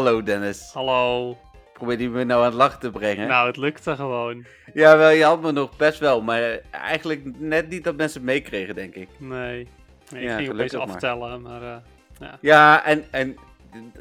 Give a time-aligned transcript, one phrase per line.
[0.00, 0.70] Hallo Dennis.
[0.72, 1.36] Hallo.
[1.72, 3.28] Probeer die me nou aan het lachen te brengen.
[3.28, 4.44] Nou, het lukte gewoon.
[4.74, 8.30] Ja, wel, je had me nog best wel, maar eigenlijk net niet dat mensen het
[8.30, 9.08] meekregen, denk ik.
[9.18, 9.68] Nee.
[10.12, 10.80] nee ik Ja, ging opeens maar.
[10.82, 11.76] aftellen, maar eh,
[12.20, 12.38] ja.
[12.40, 13.36] Ja, en, en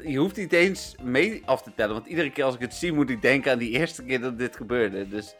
[0.06, 2.94] je hoeft niet eens mee af te tellen, want iedere keer als ik het zie
[2.94, 5.08] moet ik denken aan die eerste keer dat dit gebeurde.
[5.10, 5.36] Dus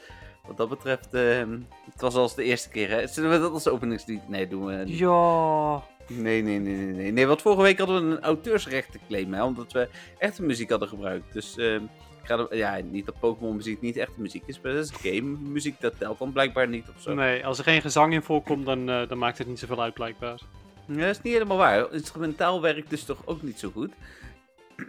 [0.48, 1.58] wat dat betreft, ehm,
[1.92, 2.90] het was als de eerste keer.
[2.90, 3.08] Hè?
[3.08, 4.30] Zullen we dat als openingslied?
[4.30, 4.98] Nee, doen we niet.
[4.98, 5.84] Ja.
[6.10, 7.12] Nee, nee, nee, nee, nee.
[7.12, 11.34] Nee, want vorige week hadden we een auteursrechtenclaim, hè, omdat we echte muziek hadden gebruikt.
[11.34, 11.84] Dus ehm,
[12.22, 15.12] ik ga er- ja, niet dat Pokémon muziek niet echte muziek is, maar dat is
[15.12, 17.14] game muziek, dat telt dan blijkbaar niet of zo.
[17.14, 19.94] Nee, als er geen gezang in voorkomt, dan, eh, dan maakt het niet zoveel uit
[19.94, 20.40] blijkbaar.
[20.86, 21.94] Ja, dat is niet helemaal waar.
[21.94, 23.94] Instrumentaal werkt dus toch ook niet zo goed.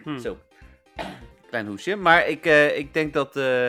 [0.04, 0.18] Hm.
[0.18, 0.38] Zo.
[1.48, 1.96] Klein hoesje.
[1.96, 3.36] Maar ik, eh, ik denk dat.
[3.36, 3.68] eh,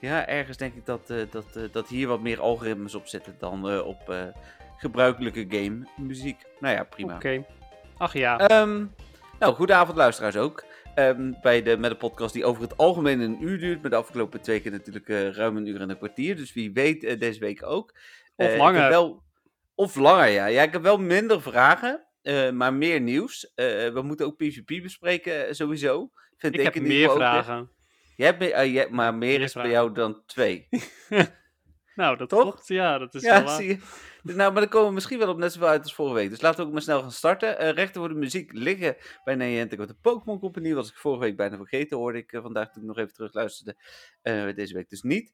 [0.00, 4.14] ja, ergens denk ik dat, dat, dat hier wat meer algoritmes op zitten dan op
[4.76, 6.36] gebruikelijke game muziek.
[6.60, 7.14] Nou ja, prima.
[7.14, 7.44] Oké.
[7.96, 8.38] Ach ja.
[8.38, 8.84] Ehm,
[9.38, 10.64] nou, goedenavond luisteraars ook.
[10.94, 13.80] Ehm, bij de, met een podcast die over het algemeen een uur duurt.
[13.82, 16.36] Maar de afgelopen twee keer natuurlijk eh, ruim een uur en een kwartier.
[16.36, 17.94] Dus wie weet eh, deze week ook.
[18.36, 18.88] Of Eh, langer.
[18.88, 19.22] wel,
[19.74, 20.46] of langer, ja.
[20.46, 22.04] Ja, ik heb wel minder vragen,
[22.52, 23.52] maar meer nieuws.
[23.54, 26.10] We moeten ook PvP bespreken, sowieso.
[26.36, 27.70] Vind ik ik heb meer vragen.
[28.16, 30.68] Jij hebt meer, eh, jij- maar meer Meer is bij jou dan twee.
[31.94, 32.40] Nou, dat Toch?
[32.42, 32.68] klopt.
[32.68, 33.56] Ja, dat is wel Ja, waar.
[33.56, 33.78] zie je.
[34.22, 36.30] Dus Nou, maar dan komen we misschien wel op net zoveel uit als vorige week.
[36.30, 37.58] Dus laten we ook maar snel gaan starten.
[37.58, 40.74] Eh, rechten voor de muziek liggen bij Niantic op de Pokémon Company.
[40.74, 43.34] Was ik vorige week bijna vergeten, hoorde ik eh, vandaag toen ik nog even terug
[43.34, 43.76] luisterde.
[44.22, 45.32] Eh, deze week dus niet.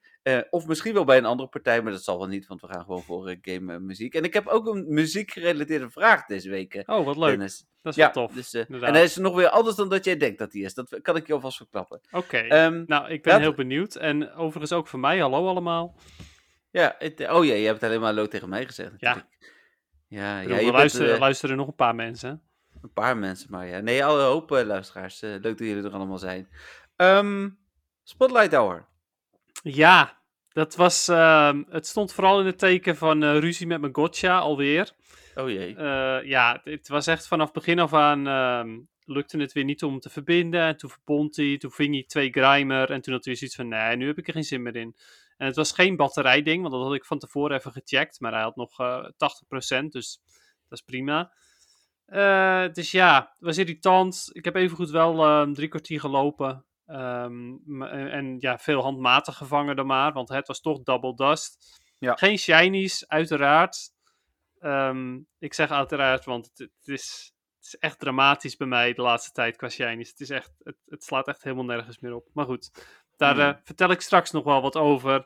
[0.50, 2.84] Of misschien wel bij een andere partij, maar dat zal wel niet, want we gaan
[2.84, 4.14] gewoon voor game muziek.
[4.14, 7.28] En ik heb ook een muziekgerelateerde vraag deze week, Oh, wat leuk.
[7.28, 7.64] Dennis.
[7.82, 8.34] Dat is Ja, wel tof.
[8.36, 10.74] dus, en hij is nog weer anders dan dat jij denkt dat hij is.
[10.74, 12.00] Dat kan ik je alvast verklappen.
[12.10, 12.36] Oké.
[12.38, 13.94] Ehm, nou, ik ben laten heel benieuwd.
[13.94, 15.96] En overigens ook voor mij, hallo allemaal.
[16.70, 18.90] Ja, het, oh ja, je hebt alleen maar hallo tegen mij gezegd.
[18.98, 19.08] Ja.
[19.14, 19.38] natuurlijk.
[20.08, 22.42] Ja, Ik ja, bedoel, je er bent, luisteren, eh, luisteren nog een paar mensen.
[22.82, 23.78] Een paar mensen maar, ja.
[23.80, 25.22] Nee, alle hoop eh, luisteraars.
[25.22, 26.48] Eh, leuk dat jullie er allemaal zijn.
[26.96, 27.48] Ehm,
[28.02, 28.86] Spotlight Hour.
[29.62, 31.08] Ja, dat was.
[31.08, 34.92] ehm, het stond vooral in het teken van ruzie met mijn gotcha alweer.
[35.34, 35.74] Oh jee.
[36.26, 38.26] Ja, het was echt vanaf begin af aan.
[38.26, 40.60] ehm, lukte het weer niet om te verbinden.
[40.62, 41.58] En toen verbond hij.
[41.58, 42.90] Toen ving hij twee Grimer.
[42.90, 44.96] En toen had hij zoiets van: nee, nu heb ik er geen zin meer in.
[45.40, 48.20] En het was geen batterijding, want dat had ik van tevoren even gecheckt.
[48.20, 49.04] Maar hij had nog eh
[49.84, 50.20] 80%, dus
[50.68, 51.32] dat is prima.
[52.04, 54.30] Eh, dus ja, het was irritant.
[54.32, 56.64] Ik heb evengoed wel ehm, drie kwartier gelopen.
[56.86, 61.80] Ehm, en, en ja, veel handmatig gevangen dan maar, want het was toch double dust.
[61.98, 62.14] Ja.
[62.14, 63.90] Geen shinies, uiteraard.
[64.58, 69.02] Ehm, ik zeg uiteraard, want het, het is, het is echt dramatisch bij mij de
[69.02, 70.10] laatste tijd qua shinies.
[70.10, 72.28] Het, is echt, het, het slaat echt helemaal nergens meer op.
[72.32, 72.70] Maar goed,
[73.20, 75.24] daar eh, vertel ik straks nog wel wat over.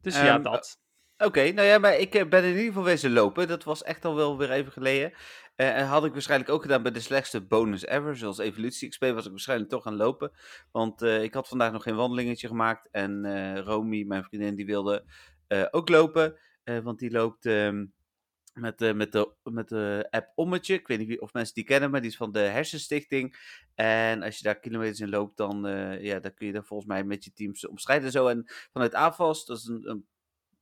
[0.00, 0.78] Dus ja, Ehm, dat.
[1.18, 3.48] Oké, nou ja, maar ik eh, ben in ieder geval wezen lopen.
[3.48, 5.12] Dat was echt al wel weer even geleden.
[5.56, 8.16] Eh, en had ik waarschijnlijk ook gedaan bij de slechtste bonus ever.
[8.16, 10.32] Zoals Evolutie XP was ik waarschijnlijk toch gaan lopen.
[10.72, 12.88] Want eh, ik had vandaag nog geen wandelingetje gemaakt.
[12.90, 15.04] En eh Romy, mijn vriendin, die wilde
[15.46, 16.38] eh, ook lopen.
[16.64, 17.84] Eh, want die loopt ehm,
[18.60, 20.74] met, eh, met, de, met de app Ommetje.
[20.74, 23.36] Ik weet niet of mensen die kennen, maar die is van de Hersenstichting.
[23.74, 26.88] En als je daar kilometers in loopt, dan, eh, ja, dan kun je daar volgens
[26.88, 28.26] mij met je teams omstrijden en zo.
[28.26, 30.06] En vanuit AFAS, dat is een, een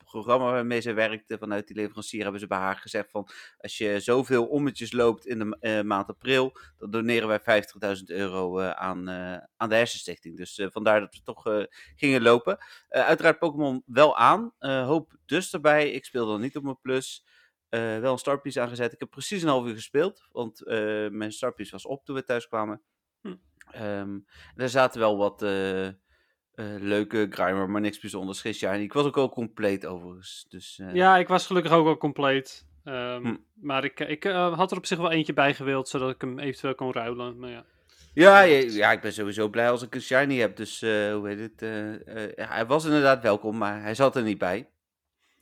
[0.05, 3.29] programma waarmee ze werkte, vanuit die leverancier, hebben ze bij haar gezegd van,
[3.59, 7.65] als je zoveel ommetjes loopt in de eh, maand april, dan doneren wij
[7.99, 9.09] 50.000 euro eh, aan,
[9.57, 10.37] aan de Hersenstichting.
[10.37, 11.67] Dus vandaar dat we toch
[11.97, 12.59] gingen lopen.
[12.89, 15.91] Uiteraard Pokémon wel aan, hoop dus erbij.
[15.91, 17.25] Ik speelde dan niet op mijn plus.
[17.69, 18.93] Eh, wel een startpiece aangezet.
[18.93, 22.25] Ik heb precies een half uur gespeeld, want eh, mijn startpiece was op toen we
[22.25, 22.83] thuis kwamen.
[23.21, 23.35] Hm.
[23.71, 24.19] Ehm,
[24.57, 25.89] er zaten wel wat eh,
[26.79, 28.41] leuke Grimer, maar niks bijzonders.
[28.41, 28.83] Geen shiny.
[28.83, 30.47] Ik was ook al compleet overigens.
[30.49, 32.67] Dus, Ja, ik was gelukkig ook al compleet.
[32.85, 33.37] Ehm, Hm.
[33.55, 36.75] Maar ik, ik had er op zich wel eentje bij gewild, zodat ik hem eventueel
[36.75, 37.39] kon ruilen.
[37.39, 37.65] Maar ja.
[38.15, 40.57] Ja, ja, ja, ik ben sowieso blij als ik een shiny heb.
[40.57, 41.61] Dus hoe heet het?
[42.49, 44.69] hij was inderdaad welkom, maar hij zat er niet bij.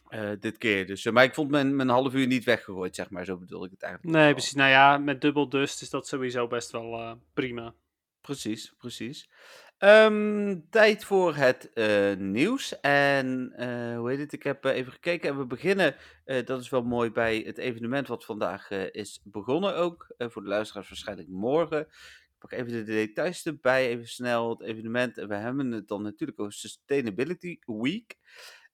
[0.09, 1.05] Eh, dit keer dus.
[1.05, 3.25] Maar ik vond mijn, mijn half uur niet weggegooid, zeg maar.
[3.25, 4.17] Zo bedoel ik het eigenlijk.
[4.17, 4.55] Nee, precies.
[4.55, 7.75] Nou ja, met dubbel dust is dat sowieso best wel eh, prima.
[8.21, 9.31] Precies, precies.
[9.79, 12.81] Ehm, tijd voor het eh, nieuws.
[12.81, 13.53] En
[13.97, 14.33] hoe heet het?
[14.33, 15.97] Ik heb even gekeken en we beginnen.
[16.45, 20.15] dat is wel mooi bij het evenement wat vandaag is begonnen ook.
[20.19, 21.81] Voor de luisteraars waarschijnlijk morgen.
[21.81, 25.19] Ik pak even de details erbij, even snel het evenement.
[25.19, 28.17] En we hebben het dan natuurlijk over Sustainability Week.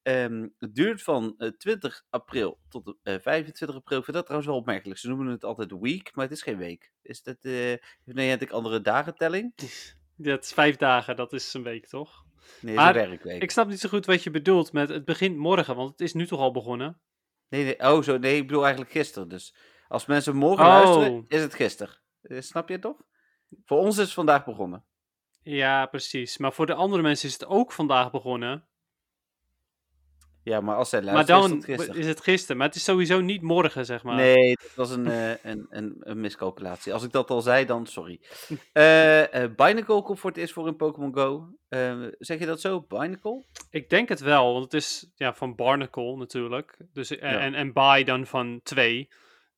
[0.02, 3.99] Ehm, het duurt van eh, 20 april tot eh 25 april.
[3.99, 5.00] Ik vind dat trouwens wel opmerkelijk.
[5.00, 6.93] Ze noemen het altijd week, maar het is geen week.
[7.02, 9.52] Is dat, eh heeft Niantic andere dagentelling?
[10.22, 12.25] Het is vijf dagen, dat is een week toch?
[12.60, 13.43] Nee, Maar het is een werkweek.
[13.43, 16.12] Ik snap niet zo goed wat je bedoelt met het begint morgen, want het is
[16.12, 17.00] nu toch al begonnen?
[17.48, 19.28] Nee, nee, oh zo, nee, ik bedoel eigenlijk gisteren.
[19.28, 19.55] Dus
[19.88, 20.70] als mensen morgen Oh.
[20.72, 21.94] luisteren, is het gisteren.
[22.22, 23.02] Eh, snap je het toch?
[23.64, 24.84] Voor ons is het vandaag begonnen.
[25.43, 26.38] Ja, precies.
[26.38, 28.66] Maar voor de andere mensen is het ook vandaag begonnen.
[30.44, 32.00] Ja, maar als zij Maar luisteren, dan is het gisteren.
[32.00, 32.56] is het gisteren.
[32.56, 34.15] Maar het is sowieso niet morgen, zeg maar.
[34.17, 36.93] Nee, dat was een, eh, een, een, een miscalculatie.
[36.93, 38.21] Als ik dat al zei, dan sorry.
[38.73, 41.49] Eh eh Binacle komt voor het eerst voor in Pokémon Go.
[42.19, 42.81] Zeg je dat zo?
[42.89, 43.44] Binacle?
[43.71, 46.77] Ik denk het wel, want het is ja, van Barnacle natuurlijk.
[46.93, 47.39] Dus, en, Ja.
[47.39, 49.09] en, en Bi dan van 2.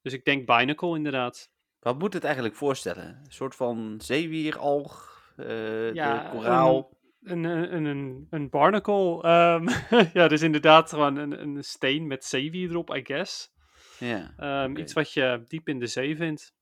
[0.02, 1.50] Dus ik denk Binacle inderdaad.
[1.80, 3.04] Wat moet het eigenlijk voorstellen?
[3.24, 6.90] Een soort van zeewieralg, Ja, de koraal.
[7.24, 9.22] Een, een, een, een, barnacle.
[9.22, 9.68] ehm,
[10.18, 13.52] ja, dus inderdaad gewoon een, een steen met zeewier erop, I guess.
[13.98, 14.76] Ja, Ehm.
[14.76, 16.54] Iets wat je diep in de zee vindt.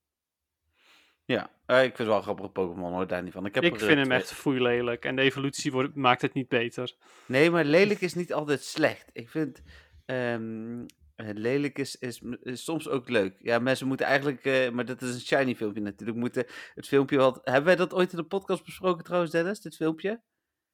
[1.24, 1.50] ja.
[1.66, 3.46] Eh, ik vind het wel een grappige Pokémon, hoor, daar niet van.
[3.46, 5.04] Ik, heb Ik vind eh, hem twee- echt foeilelijk.
[5.04, 6.94] En de evolutie wordt, maakt het niet beter.
[7.26, 9.10] Nee, maar lelijk is niet altijd slecht.
[9.12, 9.62] Ik vind
[10.04, 10.84] ehm,
[11.16, 13.34] eh, lelijk is, is, is soms ook leuk.
[13.38, 17.16] Ja, mensen moeten eigenlijk, eh, maar dat is een shiny filmpje natuurlijk, moeten het filmpje
[17.16, 17.40] wat...
[17.44, 20.20] Hebben wij dat ooit in de podcast besproken trouwens, Dennis, dit filmpje?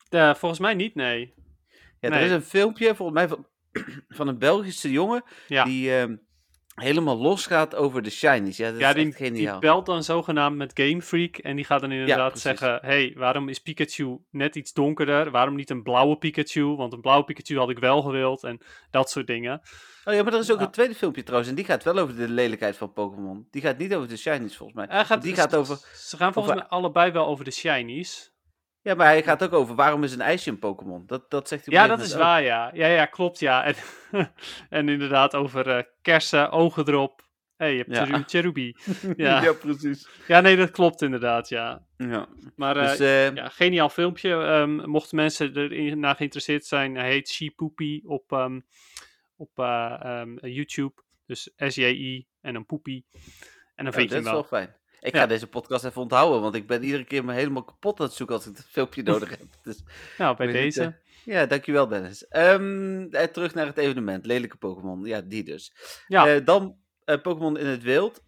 [0.09, 1.35] Eh, volgens mij niet, nee.
[2.01, 2.19] Ja, Nee.
[2.19, 3.47] er is een filmpje, volgens mij van,
[4.19, 6.17] van een Belgische jongen, Ja, die ehm,
[6.75, 8.57] helemaal losgaat over de shinies.
[8.57, 9.59] Ja, dat ja is die, echt die geniaal.
[9.61, 11.37] belt dan zogenaamd met Game Freak.
[11.37, 15.31] En die gaat dan inderdaad zeggen: hey, waarom is Pikachu net iets donkerder?
[15.31, 16.65] Waarom niet een blauwe Pikachu?
[16.77, 18.45] Want een blauwe Pikachu had ik wel gewild.
[18.45, 18.59] En
[18.91, 19.61] dat soort dingen.
[20.05, 20.65] Oh ja, maar er is ook Ja.
[20.65, 23.47] een tweede filmpje trouwens, en die gaat wel over de lelijkheid van Pokémon.
[23.51, 24.87] Die gaat niet over de shinies volgens mij.
[24.97, 28.33] Hij gaat, Die gaat over- Ze gaan volgens over- mij allebei wel over de shinies.
[28.83, 31.03] Ja, maar hij gaat ook over waarom is een ijsje een Pokémon.
[31.07, 32.21] Dat, dat zegt hij Ja, dat is ook.
[32.21, 32.71] waar, ja.
[32.75, 33.65] Ja, ja, klopt, ja.
[33.65, 33.75] En,
[34.79, 37.27] en inderdaad over eh, kersen, ogen erop.
[37.57, 38.05] Hé, hey, je hebt Ja.
[38.05, 38.77] Cheru- Cherubi.
[39.17, 39.43] Ja.
[39.43, 40.09] ja, precies.
[40.27, 41.87] Ja, nee, dat klopt inderdaad, ja.
[41.97, 42.29] Ja.
[42.57, 44.31] Maar Dus, eh, ja, geniaal filmpje.
[44.35, 48.61] Ehm, mochten mensen erin naar geïnteresseerd zijn, hij heet She Poopy op, ehm,
[49.37, 51.03] op eh, ehm, YouTube.
[51.27, 53.07] Dus S-J-I en een poepie.
[53.75, 54.77] En dan oh, vind je dat is wel fijn.
[55.01, 55.21] Ik Ja.
[55.21, 58.15] ga deze podcast even onthouden, want ik ben iedere keer me helemaal kapot aan het
[58.15, 59.43] zoeken als ik dat filmpje nodig heb.
[59.63, 59.83] Dus,
[60.19, 60.83] Nou, bij het, deze.
[60.83, 62.29] eh, ja, dankjewel Dennis.
[62.29, 64.27] Ehm, eh, terug naar het evenement.
[64.27, 65.05] Lelijke Pokémon.
[65.05, 65.73] Ja, die dus.
[66.07, 66.35] Ja.
[66.35, 66.77] Eh, dan
[67.23, 68.23] Pokémon in het wild.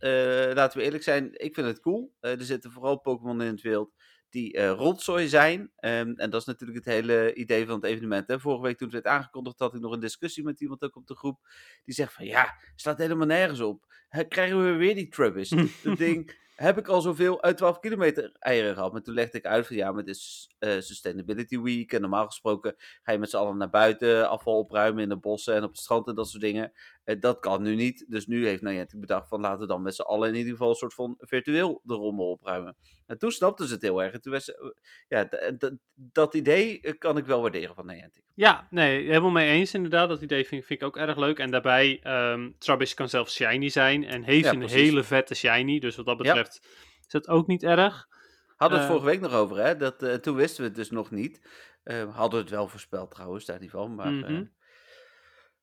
[0.55, 2.15] Laten we eerlijk zijn, ik vind het cool.
[2.21, 3.93] Er zitten vooral Pokémon in het wild
[4.31, 5.71] die rotzooi zijn.
[5.77, 8.29] Ehm, en dat is natuurlijk het hele idee van het evenement.
[8.29, 8.41] Hè.
[8.41, 11.07] Vorige week toen het werd aangekondigd had ik nog een discussie met iemand ook op
[11.07, 11.39] de groep.
[11.85, 13.85] Die zegt van ja, staat helemaal nergens op.
[14.29, 15.51] Krijgen we weer die Trubbish.
[15.85, 18.93] dat ding heb ik al zoveel uit 12 kilometer eieren gehad.
[18.93, 21.93] Maar toen legde ik uit van ja, maar het is eh, Sustainability Week.
[21.93, 25.55] En normaal gesproken ga je met z'n allen naar buiten, afval opruimen in de bossen
[25.55, 26.73] en op het strand en dat soort dingen.
[27.05, 28.05] Eh, dat kan nu niet.
[28.09, 30.69] Dus nu heeft Niantic bedacht van laten we dan met z'n allen in ieder geval
[30.69, 32.77] een soort van virtueel de rommel opruimen.
[33.07, 34.13] En toen snapten ze het heel erg.
[34.13, 34.77] En toen was, ze-
[35.09, 38.23] ja, d- dat idee eh, kan ik wel waarderen van Niantic.
[38.35, 40.09] Ja, nee, helemaal mee eens inderdaad.
[40.09, 41.39] Dat idee vind, vind ik ook erg leuk.
[41.39, 44.05] En daarbij, ehm Trubbish kan zelfs shiny zijn.
[44.05, 45.79] En heeft Ja, een hele vette shiny.
[45.79, 46.61] Dus wat dat betreft
[47.07, 48.09] is dat ook niet erg.
[48.57, 48.99] Hadden we het Eh.
[49.01, 49.77] vorige week nog over, hè?
[49.77, 51.41] Dat, eh, toen wisten we het dus nog niet.
[51.83, 53.95] Eh, hadden we het wel voorspeld trouwens, daar niet van.
[53.95, 54.25] Maar, Mhm.
[54.35, 54.41] eh,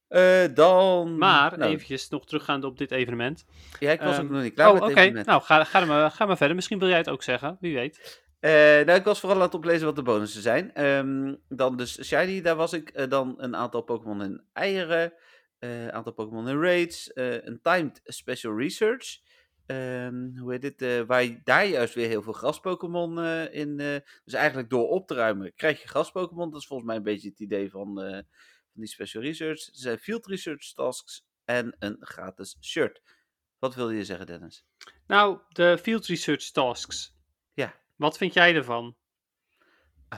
[0.07, 1.17] eh, dan...
[1.17, 3.45] Maar nou, eventjes nog teruggaande op dit evenement.
[3.79, 5.25] Ja, ik was ook ehm, nog niet klaar oh, met evenement.
[5.25, 6.55] Nou, ga, ga, maar, ga maar verder.
[6.55, 7.57] Misschien wil jij het ook zeggen.
[7.59, 8.23] Wie weet.
[8.39, 10.73] Eh, nou, ik was vooral aan het oplezen wat de bonussen zijn.
[10.73, 12.89] Ehm, dan dus Shiny, daar was ik.
[12.89, 15.13] Eh, dan een aantal Pokémon in eieren.
[15.59, 17.11] Een aantal Pokémon in raids.
[17.13, 19.19] een timed special research.
[19.65, 21.05] Ehm, hoe heet dit?
[21.05, 23.19] waar je daar juist weer heel veel gras-Pokémon
[23.51, 23.77] in.
[24.23, 26.51] dus eigenlijk door op te ruimen krijg je gras-Pokémon.
[26.51, 28.23] Dat is volgens mij een beetje het idee van,
[28.77, 29.67] van die special research.
[29.67, 33.01] Er zijn field research tasks en een gratis shirt.
[33.59, 34.65] Wat wil je zeggen, Dennis?
[35.07, 37.15] Nou, de field research tasks.
[37.53, 37.75] Ja.
[37.95, 38.95] Wat vind jij ervan?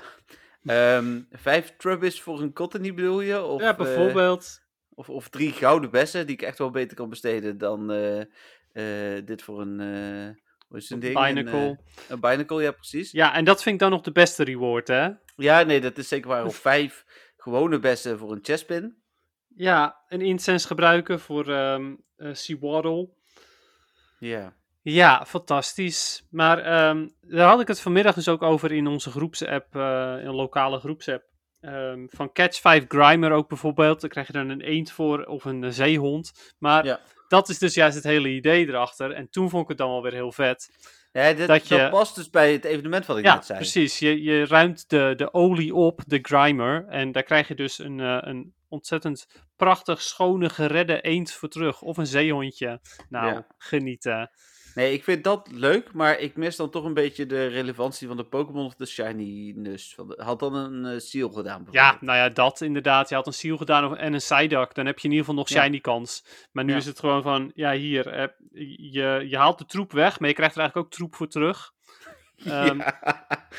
[0.64, 3.42] Ehm, vijf Trubbish voor een Cottony bedoel je?
[3.42, 4.62] Of, ja, eh, bijvoorbeeld.
[4.90, 8.20] Of, of drie gouden bessen die ik echt wel beter kan besteden dan eh,
[8.72, 9.80] eh, dit voor een.
[10.68, 11.18] hoe is een ding?
[11.18, 11.70] Een, Binacle.
[11.70, 13.12] eh, een Binacle, ja, precies.
[13.12, 15.10] Ja, en dat vind ik dan nog de beste reward, hè?
[15.36, 16.46] Ja, nee, dat is zeker waar.
[16.46, 17.06] Of vijf
[17.42, 18.98] gewone bessen voor een chestpin.
[19.56, 21.80] Ja, een incense gebruiken voor eh,
[22.18, 23.10] Seawaddle.
[24.20, 24.58] Ja.
[24.82, 26.26] Ja, fantastisch.
[26.30, 30.36] Maar ehm, daar had ik het vanmiddag dus ook over in onze groepsapp, eh een
[30.36, 31.24] lokale groepsapp.
[31.62, 34.02] Ehm, van Catch 5 Grimer ook bijvoorbeeld.
[34.02, 36.54] Dan krijg je dan een eend voor of een eh, zeehond.
[36.60, 37.00] Maar Ja.
[37.28, 39.12] dat is dus juist het hele idee erachter.
[39.12, 40.70] En toen vond ik het dan wel weer heel vet.
[41.12, 43.60] Ja, dit, Dat dat, je- past dus bij het evenement wat ik ja, net zei.
[43.60, 44.00] precies.
[44.00, 46.86] Je, je ruimt de, de olie op, de Grimer.
[46.88, 51.82] En daar krijg je dus een, eh, een ontzettend prachtig, schone, geredde eend voor terug.
[51.82, 52.80] Of een zeehondje.
[53.10, 53.48] Nou, Ja.
[53.58, 54.30] genieten.
[54.80, 58.18] Nee, ik vind dat leuk, maar ik mis dan toch een beetje de relevantie van
[58.18, 59.94] de Pokémon of de shininess.
[59.96, 63.10] Van de, had dan een eh, seal gedaan Ja, nou ja, dat inderdaad.
[63.10, 64.74] Je had een seal gedaan en een Psyduck.
[64.76, 65.62] Dan heb je in ieder geval nog Ja.
[65.64, 66.26] shiny kans.
[66.52, 66.78] Maar nu Ja.
[66.78, 68.28] is het gewoon van, ja hier, eh,
[68.92, 71.72] je, je haalt de troep weg, maar je krijgt er eigenlijk ook troep voor terug.
[72.46, 72.80] Ehm,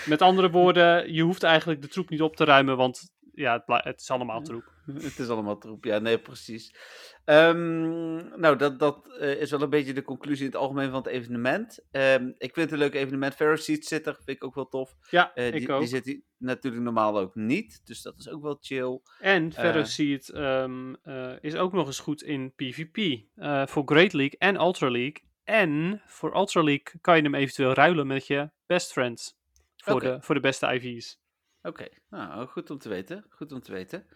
[0.06, 3.10] Met andere woorden, je hoeft eigenlijk de troep niet op te ruimen, want
[3.40, 4.72] ja, het, is allemaal troep.
[5.02, 6.74] Het is allemaal troep, ja, nee, precies.
[7.24, 10.98] Ehm, nou, dat, dat eh, is wel een beetje de conclusie in het algemeen van
[10.98, 11.78] het evenement.
[11.90, 13.34] Ehm, ik vind het een leuk evenement.
[13.34, 14.96] Pharaoh Seat zit er, vind ik ook wel tof.
[15.10, 15.80] Ja, Eh, ik die, ook.
[15.80, 19.00] die zit natuurlijk normaal ook niet, dus dat is ook wel chill.
[19.18, 19.58] En Eh.
[19.58, 23.22] Ferroseed ehm eh, is ook nog eens goed in PvP.
[23.68, 25.22] voor Great League en Ultra League.
[25.44, 29.38] En voor Ultra League kan je hem eventueel ruilen met je best friends.
[29.76, 31.19] Voor, de, voor de beste IV's.
[31.62, 33.24] Oké, nou, goed om te weten.
[33.30, 34.06] Goed om te weten.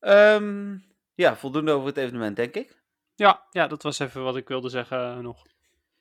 [0.00, 0.78] Ehm,
[1.14, 2.82] ja, voldoende over het evenement, denk ik.
[3.14, 5.46] Ja, ja, dat was even wat ik wilde zeggen eh, nog.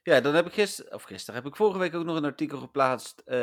[0.03, 2.57] Ja, dan heb ik gisteren, of gisteren, heb ik vorige week ook nog een artikel
[2.57, 3.19] geplaatst.
[3.19, 3.37] eh,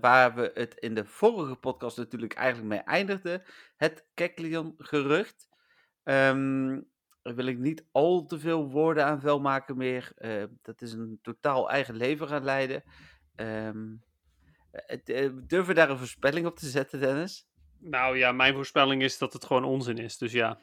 [0.00, 3.42] waar we het in de vorige podcast natuurlijk eigenlijk mee eindigden.
[3.76, 5.48] Het Keklion-gerucht.
[6.04, 6.80] Ehm
[7.22, 10.12] daar wil ik niet al te veel woorden aan vuil maken meer.
[10.16, 12.82] Eh, dat is een totaal eigen leven gaan leiden.
[13.34, 13.94] Ehm
[14.72, 17.46] het, eh, durven we daar een voorspelling op te zetten, Dennis?
[17.78, 20.18] Nou ja, mijn voorspelling is dat het gewoon onzin is.
[20.18, 20.58] Dus ja.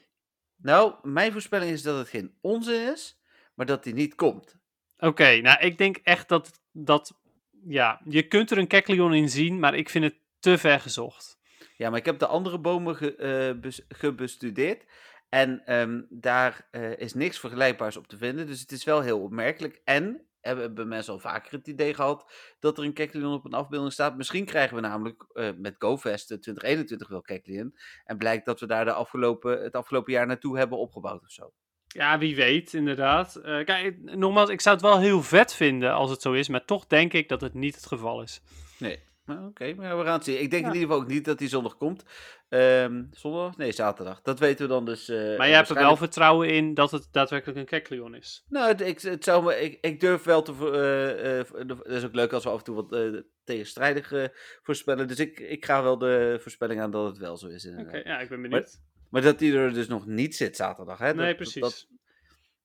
[0.55, 3.21] Nou, mijn voorspelling is dat het geen onzin is,
[3.53, 4.57] maar dat die niet komt.
[4.97, 7.19] Oké, nou ik denk echt dat, dat...
[7.67, 11.39] Ja, je kunt er een Kekleon in zien, maar ik vind het te ver gezocht.
[11.77, 14.85] Ja, maar ik heb de andere bomen ge, eh, bes- gebestudeerd.
[15.29, 18.47] En ehm, daar eh, is niks vergelijkbaars op te vinden.
[18.47, 19.81] Dus het is wel heel opmerkelijk.
[19.83, 23.53] En hebben hebben mensen al vaker het idee gehad dat er een Keklion op een
[23.53, 24.17] afbeelding staat.
[24.17, 27.75] Misschien krijgen we namelijk eh, met GoFest 2021 wel Keklion.
[28.03, 31.53] En blijkt dat we daar de afgelopen, het afgelopen jaar naartoe hebben opgebouwd of zo.
[31.87, 33.35] Ja, wie weet, inderdaad.
[33.35, 36.65] Eh, kijk, nogmaals, ik zou het wel heel vet vinden als het zo is, maar
[36.65, 38.41] toch denk ik dat het niet het geval is.
[38.77, 39.08] Nee.
[39.35, 40.41] Nou, Oké, maar we gaan het zien.
[40.41, 40.67] Ik denk Ja.
[40.69, 42.03] in ieder geval ook niet dat die zondag komt.
[42.49, 43.57] Ehm, zondag?
[43.57, 44.21] Nee, zaterdag.
[44.21, 45.09] Dat weten we dan dus.
[45.09, 48.45] eh, Maar je hebt er wel vertrouwen in dat het daadwerkelijk een Kekleon is.
[48.49, 50.51] Nou, het, ik, het zou me, ik, ik durf wel te.
[50.71, 54.29] eh, eh, Het is ook leuk als we af en toe wat eh, tegenstrijdig
[54.61, 55.07] voorspellen.
[55.07, 57.67] Dus ik, ik ga wel de voorspelling aan dat het wel zo is.
[57.79, 58.81] Oké, ja, ik ben benieuwd.
[59.09, 60.99] Maar dat die er dus nog niet zit zaterdag.
[60.99, 61.05] Hè?
[61.07, 61.61] Dat- nee, dat- precies.
[61.61, 61.87] dat-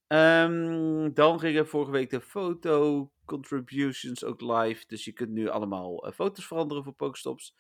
[0.07, 4.85] Ehm, dan gingen vorige week de foto contributions ook live.
[4.87, 7.55] Dus je kunt nu allemaal eh, foto's veranderen voor Pokestops.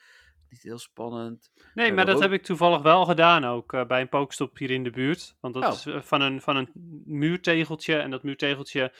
[0.49, 1.53] Niet heel spannend.
[1.75, 4.71] nee, maar dat ook- heb ik toevallig wel gedaan ook eh, bij een pokestop hier
[4.71, 5.37] in de buurt.
[5.41, 5.71] Want dat Oh.
[5.73, 6.69] is eh, van een, van een
[7.05, 7.97] muurtegeltje.
[7.97, 8.93] En dat muurtegeltje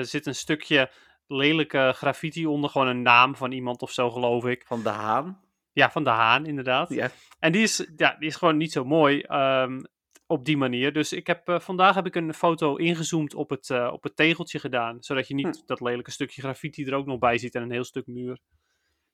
[0.00, 0.90] zit een stukje
[1.26, 2.70] lelijke graffiti onder.
[2.70, 4.62] Gewoon een naam van iemand of zo, geloof ik.
[4.66, 5.40] Van de Haan.
[5.72, 6.88] Ja, van de Haan, inderdaad.
[6.90, 7.10] Ja.
[7.38, 9.82] En die is, ja, die is gewoon niet zo mooi ehm,
[10.26, 10.92] op die manier.
[10.92, 14.16] Dus ik heb, eh, vandaag heb ik een foto ingezoomd op het, eh, op het
[14.16, 15.02] tegeltje gedaan.
[15.02, 15.66] Zodat je niet Hm.
[15.66, 18.38] dat lelijke stukje graffiti er ook nog bij ziet en een heel stuk muur.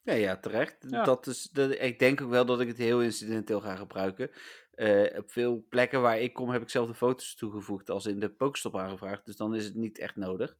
[0.02, 0.86] Ja, ja, terecht.
[0.88, 1.04] Ja.
[1.04, 4.30] Dat is, dat, ik denk ook wel dat ik het heel incidenteel ga gebruiken.
[4.72, 8.18] Eh, op veel plekken waar ik kom heb ik zelf de foto's toegevoegd als in
[8.18, 9.26] de Pokestop aangevraagd.
[9.26, 10.56] Dus dan is het niet echt nodig.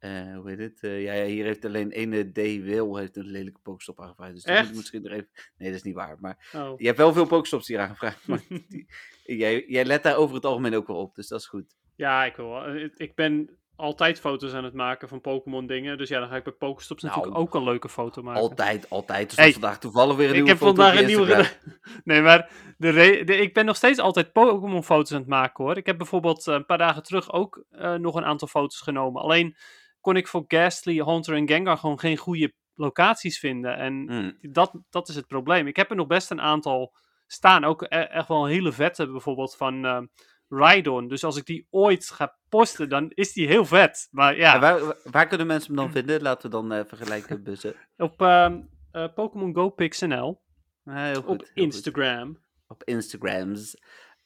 [0.00, 0.78] Eh, hoe heet het?
[0.82, 2.62] Eh, ja, hier heeft alleen ene D.
[2.62, 4.32] Wil heeft een lelijke Pokestop aangevraagd.
[4.34, 4.76] Dus dan moet ik Echt?
[4.78, 5.28] misschien er even...
[5.58, 6.16] Nee, dat is niet waar.
[6.20, 6.72] Maar Oh.
[6.78, 8.26] je hebt wel veel Pokestops hier aangevraagd.
[8.28, 8.86] Maar die-
[9.24, 11.14] jij, jij let daar over het algemeen ook wel op.
[11.14, 11.76] Dus dat is goed.
[11.96, 12.64] Ja, ik wil wel.
[12.66, 15.98] Eh, Ik- Ik ben altijd foto's aan het maken van Pokémon dingen.
[15.98, 18.40] Dus ja, dan ga ik bij Pokestops Nou, natuurlijk ook een leuke foto maken.
[18.42, 19.36] Altijd, altijd.
[19.36, 21.48] Hey, stond vandaag toevallig weer een ik nieuwe heb foto vandaag op een je nieuwe.
[22.04, 25.64] Nee, maar de re- de, ik ben nog steeds altijd Pokémon foto's aan het maken
[25.64, 25.76] hoor.
[25.76, 27.64] Ik heb bijvoorbeeld een paar dagen terug ook
[27.98, 29.22] nog een aantal foto's genomen.
[29.22, 29.56] Alleen
[30.00, 33.76] kon ik voor Ghastly, Haunter en Gengar gewoon geen goede locaties vinden.
[33.76, 34.38] En Hmm.
[34.52, 35.66] dat, dat is het probleem.
[35.66, 36.94] Ik heb er nog best een aantal
[37.26, 37.64] staan.
[37.64, 40.00] Ook e- echt wel een hele vette bijvoorbeeld van eh
[40.48, 41.08] Rhydon.
[41.08, 44.08] Dus als ik die ooit ga posten, dan is die heel vet.
[44.10, 46.22] Maar ja, waar, waar kunnen mensen hem dan vinden?
[46.22, 47.42] Laten we dan eh, vergelijken.
[47.44, 47.74] bussen.
[47.96, 48.60] op ehm
[48.92, 50.42] eh, Pokémon Go PixNL.
[50.84, 51.56] Ah, heel goed, Op heel goed.
[51.74, 52.38] Instagram.
[52.66, 53.76] Op Instagrams.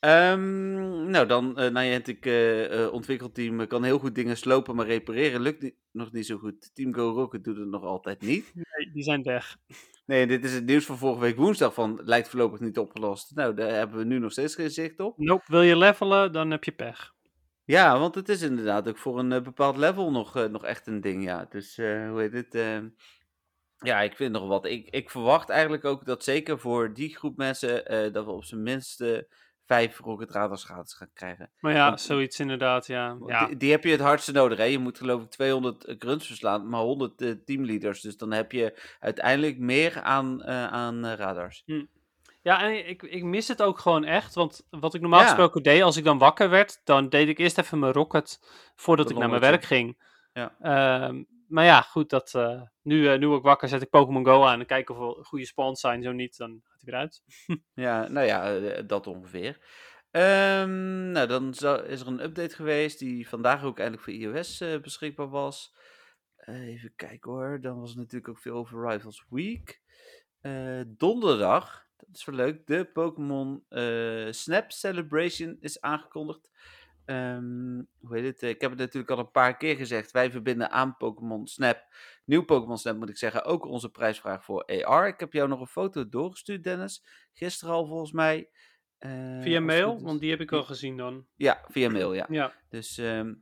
[0.05, 4.87] Ehm, nou, dan uh, Niantic eh, eh, ontwikkelteam eh, kan heel goed dingen slopen, maar
[4.87, 6.75] repareren lukt niet, nog niet zo goed.
[6.75, 8.53] Team Go Rocket doet het nog altijd niet.
[8.77, 9.57] Nee, die zijn weg.
[10.07, 13.35] Nee, dit is het nieuws van vorige week woensdag van lijkt voorlopig niet opgelost.
[13.35, 15.19] Nou, daar hebben we nu nog steeds geen zicht op.
[15.19, 17.13] Nope, wil je levelen, dan heb je pech.
[17.65, 20.87] Ja, want het is inderdaad ook voor een eh, bepaald level nog, eh, nog echt
[20.87, 21.45] een ding, ja.
[21.49, 22.55] Dus, eh, hoe heet het?
[22.55, 22.79] eh,
[23.79, 24.65] ja, ik vind nog wat.
[24.65, 28.45] Ik, ik verwacht eigenlijk ook dat zeker voor die groep mensen, eh, dat we op
[28.45, 29.19] zijn minst eh,
[29.67, 31.51] vijf Rocket Radars gratis gaan krijgen.
[31.61, 33.17] Maar ja, Want- zoiets inderdaad, ja.
[33.47, 34.65] Die, die heb je het hardste nodig, hè.
[34.65, 38.01] Je moet geloof ik 200 grunts verslaan, maar 100 eh, teamleaders.
[38.01, 41.65] Dus dan heb je uiteindelijk meer aan, eh, aan eh, radars.
[42.43, 44.35] Ja, en ik, ik mis het ook gewoon echt.
[44.35, 45.27] Want wat ik normaal Ja.
[45.27, 48.41] gesproken deed, als ik dan wakker werd, dan deed ik eerst even mijn rocket
[48.77, 49.99] voordat ik naar mijn werk ging.
[50.33, 50.55] Ja.
[50.61, 51.23] Ehm,
[51.55, 54.61] maar ja, goed, dat, eh, nu, eh, nu ik wakker, zet ik Pokémon Go aan
[54.61, 56.03] en kijk of er goede spawns zijn.
[56.03, 57.23] Zo niet, dan gaat hij weer uit.
[57.75, 59.59] Ja, nou ja, eh, dat ongeveer.
[60.11, 61.51] Ehm, nou, dan
[61.87, 65.75] is er een update geweest die vandaag ook eindelijk voor iOS beschikbaar was.
[66.37, 67.61] Even kijken hoor.
[67.61, 69.83] Dan was er natuurlijk ook veel over Rivals Week.
[70.87, 73.65] Donderdag, dat is wel leuk, de Pokémon
[74.31, 76.51] Snap Celebration is aangekondigd.
[77.05, 78.43] Ehm, hoe heet het?
[78.43, 80.11] Ik heb het natuurlijk al een paar keer gezegd.
[80.11, 81.87] Wij verbinden aan Pokémon Snap,
[82.25, 85.07] nieuw Pokémon Snap moet ik zeggen, ook onze prijsvraag voor AR.
[85.07, 87.05] Ik heb jou nog een foto doorgestuurd, Dennis.
[87.33, 88.51] Gisteren al volgens mij.
[88.99, 91.27] Eh, Via mail, want die heb ik al gezien dan.
[91.37, 92.27] Ja, via mail, ja.
[92.31, 92.53] Ja.
[92.69, 93.35] Dus, ehm,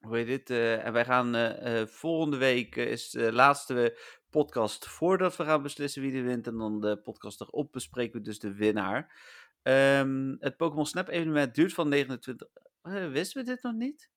[0.00, 0.50] hoe heet dit?
[0.50, 3.98] eh, en wij gaan eh, volgende week is de laatste
[4.30, 6.46] podcast voordat we gaan beslissen wie er wint.
[6.46, 9.12] En dan de podcast erop bespreken we dus de winnaar.
[9.62, 12.48] Ehm, het Pokémon Snap evenement duurt van 29...
[12.84, 14.10] Eh, wisten we dit nog niet?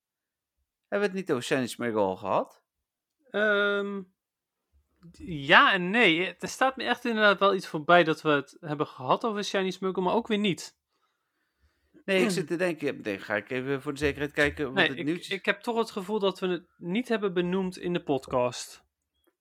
[0.88, 2.64] Hebben we het niet over Smeargle al gehad?
[3.32, 4.02] Ehm,
[5.24, 6.36] ja en nee.
[6.40, 9.72] Er staat me echt inderdaad wel iets voorbij dat we het hebben gehad over Shiny
[9.72, 10.78] Smuggle, maar ook weer niet.
[12.06, 13.02] Nee, ik zit te denken.
[13.02, 15.30] Nee, ga ik even voor de zekerheid kijken wat Nee, het ik, nieuws...
[15.30, 18.86] ik heb toch het gevoel dat we het niet hebben benoemd in de podcast.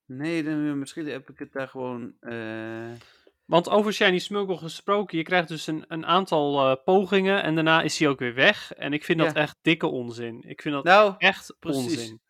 [0.04, 2.14] Nee, dan, misschien heb ik het daar gewoon...
[2.20, 2.92] eh,
[3.46, 7.82] Want over Shiny Smuggle gesproken, je krijgt dus een, een aantal eh, pogingen en daarna
[7.82, 8.72] is hij ook weer weg.
[8.72, 9.40] En ik vind dat Ja.
[9.40, 10.42] echt dikke onzin.
[10.46, 11.82] Ik vind dat Nou, echt precies.
[11.82, 12.20] onzin.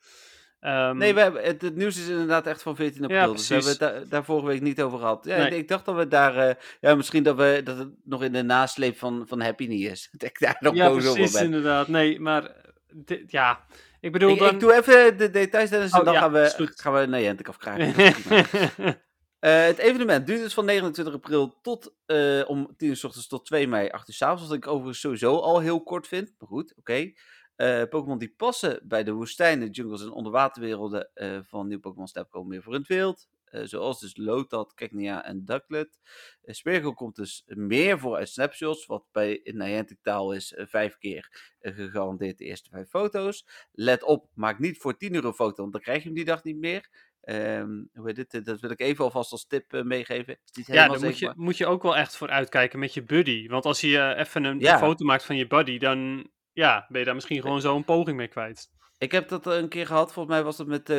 [0.60, 3.18] Ehm, Nee, we hebben, het, het nieuws is inderdaad echt van 14 april.
[3.18, 3.94] Ja, dus hebben we precies.
[3.94, 5.24] het daar, daar vorige week niet over gehad.
[5.24, 5.46] Ja, Nee.
[5.46, 6.36] ik, ik dacht dat we daar...
[6.36, 9.90] eh, ja, misschien dat, we, dat het nog in de nasleep van, van Happy niet
[9.90, 10.08] is.
[10.12, 11.44] Dat ik daar nog ja, boos over precies, ben.
[11.44, 11.88] inderdaad.
[11.88, 12.50] Nee, maar
[12.92, 13.64] dit- ja,
[14.00, 14.48] ik bedoel Ik, dan...
[14.54, 17.44] ik doe even de details, en Oh, dan ja, gaan, we, gaan we naar Jente
[17.44, 18.14] afkrijgen.
[19.46, 23.26] Eh, het evenement duurt dus van 29 april tot eh, om 10 uur s ochtends
[23.26, 24.48] tot 2 mei 8 uur s avonds.
[24.48, 26.34] Wat ik overigens sowieso al heel kort vind.
[26.38, 27.12] Maar goed, oké.
[27.56, 31.10] Eh, Pokémon die passen bij de woestijnen, jungles en onderwaterwerelden
[31.48, 33.28] van nieuw Pokémon Snap komen meer voor in het wild.
[33.50, 35.98] Zoals dus Lotat, Cagnia en Ducklet.
[36.44, 41.54] Smeargle komt dus meer voor uit snapshots, wat bij in Niantic taal is vijf keer
[41.60, 43.46] gegarandeerd de eerste vijf foto's.
[43.72, 46.44] Let op, maak niet voor 10 euro foto, want dan krijg je hem die dag
[46.44, 47.05] niet meer.
[47.26, 48.44] Ehm, hoe heet dit?
[48.44, 50.38] Dat wil ik even alvast als tip eh, meegeven.
[50.52, 53.48] Ja, daar moet je, moet je ook wel echt voor uitkijken met je buddy.
[53.48, 54.72] Want als je eh, even een, Ja.
[54.72, 57.84] een foto maakt van je buddy, dan ja, ben je daar misschien gewoon zo een
[57.84, 58.70] poging mee kwijt.
[58.98, 60.12] Ik heb dat eh, een keer gehad.
[60.12, 60.98] Volgens mij was dat met, eh,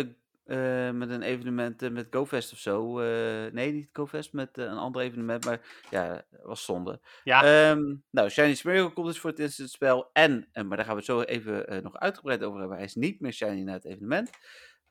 [0.88, 3.00] eh, met een evenement eh, met GoFest of zo.
[3.00, 5.46] Eh, nee, niet GoFest, met eh, een ander evenement.
[5.46, 5.60] Maar
[5.90, 7.00] ja, was zonde.
[7.24, 10.10] Ja, Ehm, nou, Shiny Smeargle komt dus voor het eerst in het spel.
[10.14, 12.78] En, eh, maar daar gaan we het zo even eh, nog uitgebreid over hebben.
[12.78, 14.30] Hij is niet meer Shiny na het evenement.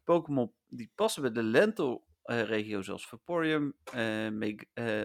[0.06, 5.02] Pokémon die passen bij de Lento-regio, zoals Vaporeon, eh Meg eh,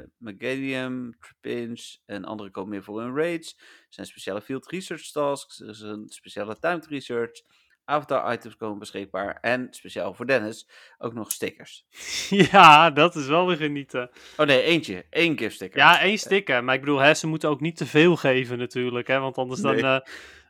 [1.20, 3.56] Trapinch en andere komen meer voor hun raids.
[3.60, 7.42] Er zijn speciale field research tasks, er is een speciale timed research.
[7.86, 9.38] Avatar items komen beschikbaar.
[9.42, 11.86] En speciaal voor Dennis ook nog stickers.
[12.52, 14.10] ja, dat is wel weer genieten.
[14.38, 15.06] Oh nee, eentje.
[15.10, 15.80] Één gift sticker.
[15.80, 16.64] Ja, één sticker.
[16.64, 19.08] Maar ik bedoel, hè, ze moeten ook niet te veel geven natuurlijk.
[19.08, 20.02] Hè, want anders dan, Nee.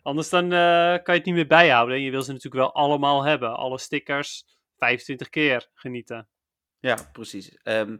[0.01, 1.95] Anders dan eh, kan je het niet meer bijhouden.
[1.95, 3.55] En je wil ze natuurlijk wel allemaal hebben.
[3.55, 4.45] Alle stickers
[4.77, 6.27] 25 keer genieten.
[6.79, 7.57] Ja, precies.
[7.63, 7.97] Ehm,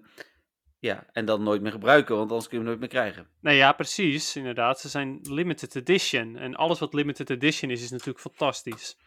[0.80, 3.28] ja, en dan nooit meer gebruiken, want anders kun je hem nooit meer krijgen.
[3.42, 4.36] Nee, ja, precies.
[4.36, 4.80] Inderdaad.
[4.80, 6.38] Ze zijn limited edition.
[6.38, 8.98] En alles wat limited edition is, is natuurlijk fantastisch.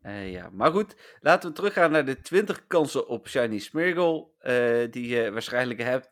[0.00, 4.90] Eh, ja, maar goed, laten we teruggaan naar de 20 kansen op Shiny Smeargle eh,
[4.90, 6.10] die je waarschijnlijk hebt.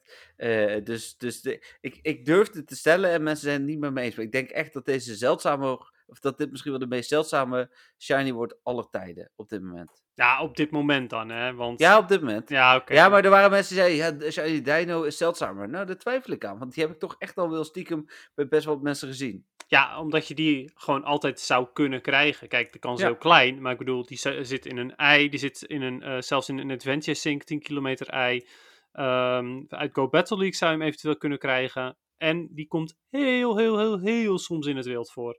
[0.85, 3.93] Dus dus de, ik, ik durf het te stellen en mensen zijn het niet met
[3.93, 4.15] me eens.
[4.15, 7.71] Maar ik denk echt dat deze zeldzame, of dat dit misschien wel de meest zeldzame
[7.99, 10.03] Shiny wordt aller tijden op dit moment.
[10.15, 11.55] Ja, op dit moment dan, hè.
[11.55, 11.79] Want...
[11.81, 12.49] Ja, op dit moment.
[12.49, 12.93] Ja, oké.
[12.95, 15.69] Ja, maar er waren mensen die zeiden, ja, Shiny Dino is zeldzamer.
[15.69, 18.49] Nou, daar twijfel ik aan, want die heb ik toch echt al wel stiekem bij
[18.49, 19.47] best wel wat mensen gezien.
[19.67, 22.49] Ja, omdat je die gewoon altijd zou kunnen krijgen.
[22.49, 23.09] Kijk, de kans is Ja.
[23.11, 26.03] heel klein, maar ik bedoel, die zi- zit in een ei, die zit in een,
[26.03, 28.47] eh, zelfs in een Adventure Sync 10 kilometer ei.
[28.93, 31.97] Ehm, uit Go Battle League zou je hem eventueel kunnen krijgen.
[32.17, 35.39] En die komt heel, heel, heel, heel soms in het wild voor.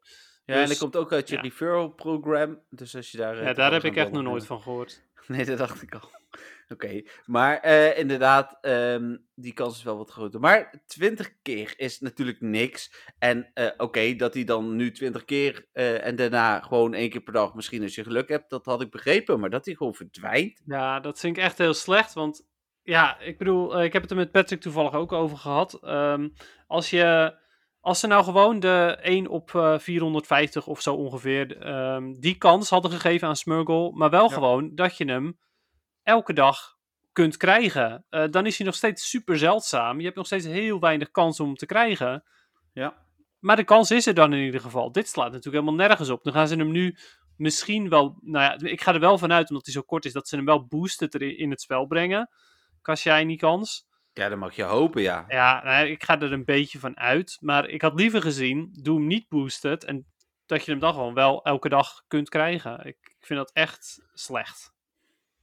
[0.50, 1.42] Ja, en Dus- dat komt ook uit je ja.
[1.42, 2.60] referral program.
[2.70, 3.34] Dus als je daar...
[3.34, 5.02] eh, Ja, daar toevallig heb ik echt nog nooit van gehoord.
[5.28, 6.10] Nee, dat dacht ik al.
[6.74, 10.40] Oké, maar eh, inderdaad, ehm, die kans is wel wat groter.
[10.40, 12.94] Maar 20 keer is natuurlijk niks.
[13.20, 17.22] En eh, oké, dat hij dan nu 20 keer eh, en daarna gewoon één keer
[17.22, 19.40] per dag, misschien als je geluk hebt, dat had ik begrepen.
[19.40, 20.62] Maar dat hij gewoon verdwijnt.
[20.66, 22.48] Ja, dat vind ik echt heel slecht, want
[22.84, 25.74] ja, ik bedoel, eh, ik heb het er met Patrick toevallig ook over gehad.
[25.84, 26.30] Ehm,
[26.68, 27.36] als je,
[27.90, 32.70] als ze nou gewoon de 1 op eh, 450 of zo ongeveer, ehm, die kans
[32.70, 34.34] hadden gegeven aan Smurgle, maar wel Ja.
[34.34, 35.40] gewoon dat je hem
[36.04, 36.78] elke dag
[37.12, 39.98] kunt krijgen, eh, dan is hij nog steeds super zeldzaam.
[39.98, 42.24] Je hebt nog steeds heel weinig kans om hem te krijgen.
[42.74, 42.94] Ja.
[43.40, 44.92] Maar de kans is er dan in ieder geval.
[44.92, 46.24] Dit slaat natuurlijk helemaal nergens op.
[46.24, 46.98] Dan gaan ze hem nu
[47.38, 48.18] misschien wel.
[48.22, 50.46] Nou ja, ik ga er wel vanuit, omdat hij zo kort is, dat ze hem
[50.46, 52.30] wel boosted erin in het spel brengen.
[52.82, 53.88] Kasjai kans.
[54.20, 55.26] Ja, dan mag je hopen, ja.
[55.28, 57.38] Ja, nou, ik ga er een beetje van uit.
[57.42, 59.84] Maar ik had liever gezien, doe hem niet boosted.
[59.84, 60.06] En
[60.46, 62.80] dat je hem dan gewoon wel elke dag kunt krijgen.
[62.80, 64.74] Ik, ik vind dat echt slecht.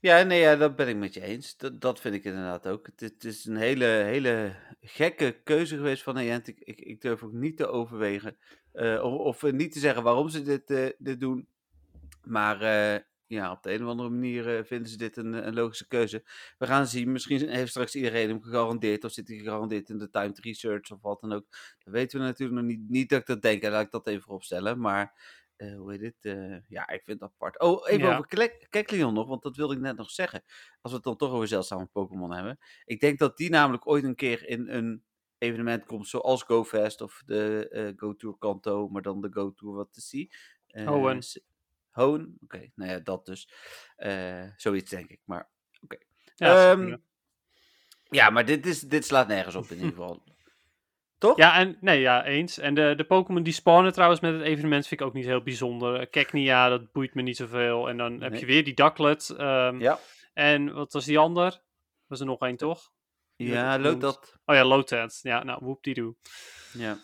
[0.00, 1.56] Ja, nee, ja, dat ben ik met je eens.
[1.56, 2.86] Dat, dat vind ik inderdaad ook.
[2.86, 6.58] Het, is- het is een hele, hele gekke keuze geweest van Niantic.
[6.60, 8.36] Ik, ik durf ook niet te overwegen.
[8.72, 11.48] eh, of, of niet te zeggen waarom ze dit, eh, dit doen.
[12.24, 15.54] Maar eh, ja, op de een of andere manier eh, vinden ze dit een, een
[15.54, 16.24] logische keuze.
[16.58, 17.12] We gaan zien.
[17.12, 19.04] Misschien heeft straks iedereen hem gegarandeerd.
[19.04, 21.46] Of zit hij gegarandeerd in de timed research of wat dan ook.
[21.78, 22.88] Dat weten we natuurlijk nog niet.
[22.88, 23.62] Niet dat ik dat denk.
[23.62, 24.80] en Laat ik dat even vooropstellen.
[24.80, 25.20] Maar
[25.56, 26.14] eh, hoe heet dit?
[26.20, 27.60] Eh, ja, ik vind het apart.
[27.60, 28.18] Oh, even Ja.
[28.18, 29.28] over Kekleon nog.
[29.28, 30.42] Want dat wilde ik net nog zeggen.
[30.80, 32.58] Als we het dan toch over zeldzame Pokémon hebben.
[32.84, 35.04] Ik denk dat die namelijk ooit een keer in een
[35.38, 36.08] evenement komt.
[36.08, 38.88] Zoals GoFest of de eh Go Tour Kanto.
[38.88, 40.30] Maar dan de Go Tour wat te zien.
[40.66, 41.22] Eh, Hoenn.
[41.96, 42.36] Hoon?
[42.44, 43.48] Oké, nou ja, dat dus.
[43.96, 45.20] Eh, zoiets denk ik.
[45.24, 45.50] Maar
[46.34, 47.02] Ja, zou Ehm, kunnen.
[48.10, 50.24] ja, maar dit, is, dit slaat nergens op in ieder geval.
[51.18, 51.36] Toch?
[51.36, 52.58] ja, en nee, ja, eens.
[52.58, 55.42] En de, de Pokémon die spawnen trouwens met het evenement vind ik ook niet heel
[55.42, 56.00] bijzonder.
[56.00, 57.88] Uh, Keknia, dat boeit me niet zoveel.
[57.88, 59.30] En dan heb je weer die Ducklet.
[59.30, 59.98] ehm, Ja,
[60.32, 61.62] En wat was die ander?
[62.06, 62.90] Was er nog één, toch?
[63.36, 64.38] Die ja dat.
[64.44, 65.18] Oh ja, Lotad.
[65.22, 66.16] Ja, nou, whoop die doe.
[66.72, 66.98] Ja.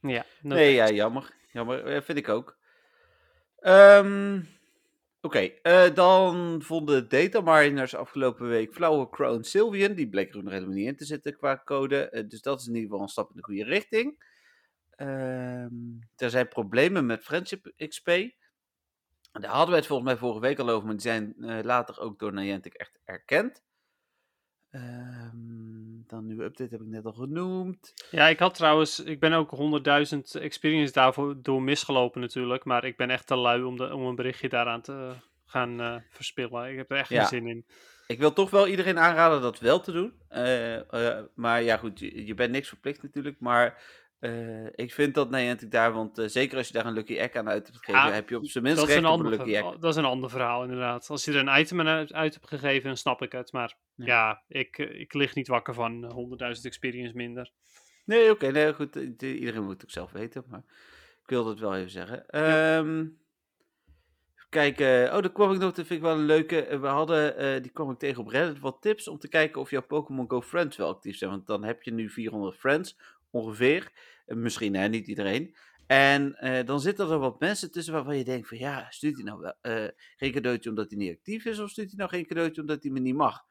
[0.00, 1.34] Ja, no Nee, ja, jammer.
[1.52, 2.57] Jammer, eh, vind ik ook.
[3.60, 4.40] Ehm,
[5.20, 9.94] Oké, eh, dan vonden dataminers afgelopen week Flower Crown Sylvian.
[9.94, 12.08] Die bleek er nog helemaal niet in te zitten qua code.
[12.10, 14.24] eh, dus dat is in ieder geval een stap in de goede richting.
[14.90, 15.74] Ehm,
[16.16, 18.06] er zijn problemen met Friendship XP.
[19.32, 22.00] Daar hadden we het volgens mij vorige week al over, maar die zijn eh, later
[22.00, 23.62] ook door Niantic echt erkend.
[24.70, 27.94] Ehm, dan nieuwe update heb ik net al genoemd.
[28.10, 32.64] Ja, ik had trouwens, ik ben ook 100.000 experience daarvoor door misgelopen natuurlijk.
[32.64, 35.12] Maar ik ben echt te lui om, de, om een berichtje daaraan te
[35.46, 36.70] gaan eh, verspillen.
[36.70, 37.24] Ik heb er echt Ja.
[37.24, 37.64] geen zin in.
[38.06, 40.12] Ik wil toch wel iedereen aanraden dat wel te doen.
[40.28, 43.40] Eh, eh, maar ja, goed, je, je bent niks verplicht natuurlijk.
[43.40, 43.82] Maar
[44.18, 47.34] eh, ik vind dat Niantic daar, want eh, zeker als je daar een Lucky Egg
[47.34, 49.54] aan uit hebt gegeven, Ja, heb je op zijn minst recht een op een Lucky
[49.54, 49.62] Egg.
[49.78, 51.08] dat is een ander verhaal, inderdaad.
[51.10, 53.52] Als je er een item aan uit, uit hebt gegeven, dan snap ik het.
[53.52, 54.04] Maar Ja.
[54.06, 57.50] ja, ik, eh, ik lig niet wakker van eh, 100.000 experience minder.
[58.04, 58.92] Nee, oké, nee, goed.
[59.18, 60.62] de- Iedereen moet het ook zelf weten, maar
[61.22, 62.28] ik wilde het wel even zeggen.
[62.28, 62.98] Ehm
[64.34, 65.14] even kijken.
[65.16, 66.78] Oh, daar kwam ik nog, dat vind ik wel een leuke.
[66.80, 69.82] We hadden, die kwam ik tegen op Reddit, wat tips om te kijken of jouw
[69.82, 71.30] Pokémon Go Friends wel actief zijn.
[71.30, 72.98] Want dan heb je nu 400 friends,
[73.30, 73.92] ongeveer.
[74.26, 75.56] Eh, misschien, hè, niet iedereen.
[75.86, 79.24] En eh, dan zitten er wat mensen tussen waarvan je denkt van, ja, stuurt hij
[79.24, 82.26] nou wel, eh, geen cadeautje omdat hij niet actief is, of stuurt hij nou geen
[82.26, 83.46] cadeautje omdat hij me niet mag?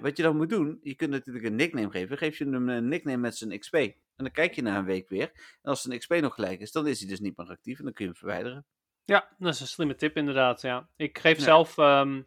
[0.00, 2.18] Wat je dan moet doen, je kunt natuurlijk een nickname geven.
[2.18, 3.74] Geef je hem een nickname met zijn XP.
[3.74, 5.30] En dan kijk je na een week weer.
[5.34, 7.84] En als zijn XP nog gelijk is, dan is hij dus niet meer actief en
[7.84, 8.66] dan kun je hem verwijderen.
[9.04, 10.60] Ja, dat is een slimme tip inderdaad.
[10.60, 10.88] Ja.
[10.96, 11.42] Ik geef Ja.
[11.44, 12.22] zelf, ehm,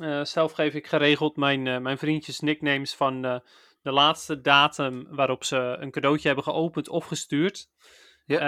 [0.00, 3.42] eh, zelf geef ik geregeld mijn, mijn vriendjes nicknames van
[3.82, 7.68] de laatste datum waarop ze een cadeautje hebben geopend of gestuurd.
[8.28, 8.38] Ja.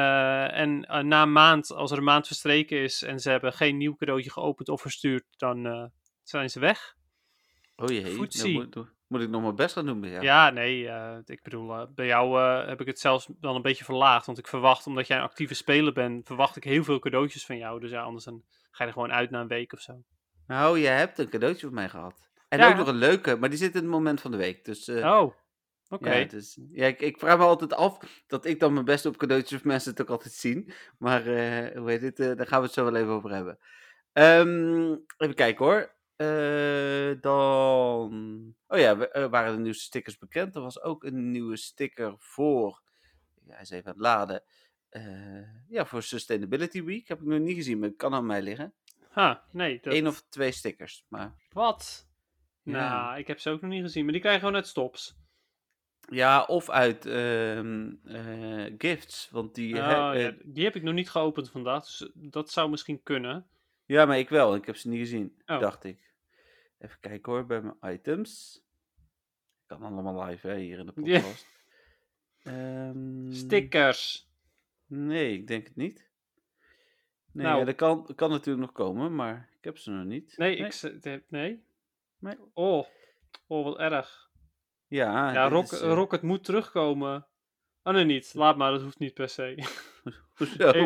[0.51, 3.53] Eh, en eh, na een maand, als er een maand verstreken is en ze hebben
[3.53, 5.85] geen nieuw cadeautje geopend of verstuurd, dan eh,
[6.23, 6.97] zijn ze weg.
[7.77, 8.75] Oh jee, nou moet,
[9.07, 10.25] moet ik nog mijn best gaan doen bij jou.
[10.25, 10.89] Ja, nee,
[11.25, 14.27] ik bedoel, bij jou heb ik het zelfs dan een beetje verlaagd.
[14.27, 17.57] Want ik verwacht, omdat jij een actieve speler bent, verwacht ik heel veel cadeautjes van
[17.57, 17.81] jou.
[17.81, 20.03] Dus ja, anders dan ga je er gewoon uit na een week of zo.
[20.47, 22.30] Nou, je hebt een cadeautje van mij gehad.
[22.51, 22.69] En Ja.
[22.71, 24.65] ook nog een leuke, maar die zit in het moment van de week.
[24.65, 25.35] Dus eh, Oh,
[25.89, 26.13] oké.
[26.15, 29.17] ja, dus, ja ik, ik vraag me altijd af dat ik dan mijn best op
[29.17, 30.73] cadeautjes of mensen het ook altijd zien.
[30.99, 33.59] Maar eh, hoe heet het, eh, daar gaan we het zo wel even over hebben.
[34.13, 35.95] Ehm, even kijken hoor.
[37.21, 38.55] Dan.
[38.69, 40.55] Oh ja, we- waren de nieuwste stickers bekend.
[40.55, 42.83] Er was ook een nieuwe sticker voor.
[43.47, 44.43] Ja, hij is even aan het laden.
[45.69, 47.09] Ja, voor Sustainability Week.
[47.09, 48.75] Heb ik nog niet gezien, maar het kan aan mij liggen.
[49.09, 49.79] Ha, nee.
[49.83, 49.95] Dat...
[49.95, 51.05] Eén of twee stickers.
[51.09, 52.09] Maar Wat?
[52.71, 54.03] Nou, ik heb ze ook nog niet gezien.
[54.05, 55.19] Maar die krijgen gewoon uit stops.
[56.11, 59.29] ja, of uit ehm, eh, gifts.
[59.31, 59.77] Want die.
[59.77, 61.85] Oh, he- eh, ja, die heb ik nog niet geopend vandaag.
[61.85, 63.47] Dus dat zou misschien kunnen.
[63.87, 64.55] Ja, maar ik wel.
[64.55, 65.61] Ik heb ze niet gezien, Oh.
[65.61, 66.13] dacht ik.
[66.79, 68.63] Even kijken hoor, bij mijn items.
[69.67, 71.47] Kan allemaal live hè, hier in de podcast.
[72.43, 74.29] Ehm, Stickers.
[74.87, 76.09] Nee, ik denk het niet.
[77.33, 77.59] Nee, Nou.
[77.59, 80.35] ja, dat kan, kan natuurlijk nog komen, maar ik heb ze nog niet.
[80.37, 81.63] Nee, ik ze- de- nee.
[82.21, 82.37] Nee.
[82.55, 82.87] Oh.
[83.47, 84.29] oh, wat erg.
[84.87, 87.27] Ja, Ja, dit Rock, is, eh, Rocket moet terugkomen.
[87.83, 88.35] Oh nee, niet.
[88.35, 89.55] Laat maar, dat hoeft niet per se.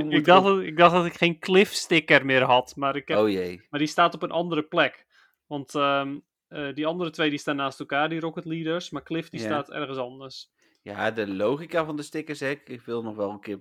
[0.08, 2.76] ik, dacht dat, ik dacht dat ik geen cliff sticker meer had.
[2.76, 3.66] Maar, ik heb, Oh jee.
[3.70, 5.06] maar die staat op een andere plek.
[5.46, 6.18] Want ehm,
[6.48, 8.90] eh, die andere twee die staan naast elkaar, die Rocket Leaders.
[8.90, 10.52] Maar Cliff die staat ergens anders.
[10.84, 12.50] Ja, de logica van de stickers, hè.
[12.64, 13.58] Ik wil nog wel een keer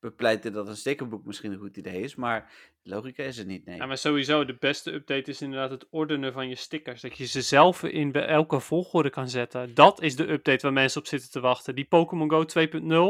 [0.00, 2.52] bepleiten dat een stickerboek misschien een goed idee is, maar
[2.82, 3.76] de logica is er niet, nee.
[3.76, 7.00] Ja, maar sowieso, de beste update is inderdaad het ordenen van je stickers.
[7.00, 9.74] Dat je ze zelf in bij elke volgorde kan zetten.
[9.74, 11.74] Dat is de update waar mensen op zitten te wachten.
[11.74, 12.44] Die Pokémon Go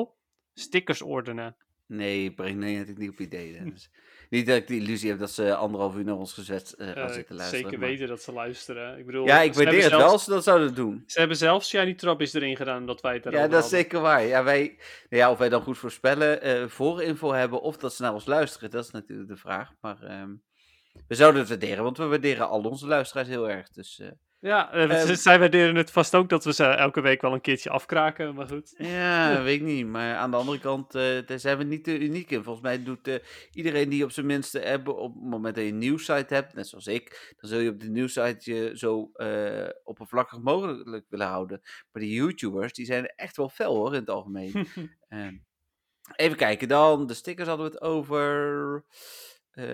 [0.08, 0.12] 2.0,
[0.54, 1.56] stickers ordenen.
[1.86, 3.30] Nee, breng nee natuurlijk niet op.
[3.30, 3.90] Dennis.
[4.30, 7.12] Niet dat ik de illusie heb dat ze anderhalf uur naar ons gezet eh, gaan
[7.12, 7.64] zitten luisteren.
[7.64, 8.98] zeker maar- weten dat ze luisteren.
[8.98, 11.02] Ik bedoel, Ja, ik waardeer het zelfs- wel als ze dat zouden doen.
[11.06, 14.00] Ze hebben zelfs Shiny Trappies erin gedaan omdat wij het Ja, erover dat is zeker
[14.00, 14.22] waar.
[14.22, 14.62] Ja, wij,
[15.08, 18.26] nou ja, of wij dan goed voorspellen, eh voorinfo hebben of dat ze naar ons
[18.26, 19.70] luisteren, dat is natuurlijk de vraag.
[19.80, 20.30] Maar ehm,
[21.08, 23.68] we zouden het waarderen, want we waarderen al onze luisteraars heel erg.
[23.68, 24.08] Dus eh,
[24.38, 27.40] Ja, eh, Ehm, zij waarderen het vast ook dat we ze elke week wel een
[27.40, 28.75] keertje afkraken, maar goed.
[28.79, 29.87] ja, weet ik niet.
[29.87, 32.42] Maar aan de andere kant, eh, daar zijn we niet te uniek in.
[32.42, 33.14] Volgens mij doet eh,
[33.51, 36.68] iedereen die op zijn minste app, op het moment dat je een nieuwssite hebt, net
[36.68, 39.11] zoals ik, dan zul je op de nieuwssite je zo
[39.85, 41.61] oppervlakkig mogelijk willen houden.
[41.92, 44.66] Maar die YouTubers, die zijn echt wel fel hoor, in het algemeen.
[45.09, 45.37] Ehm,
[46.16, 47.07] even kijken dan.
[47.07, 48.85] De stickers hadden we het over.
[49.56, 49.64] Eh,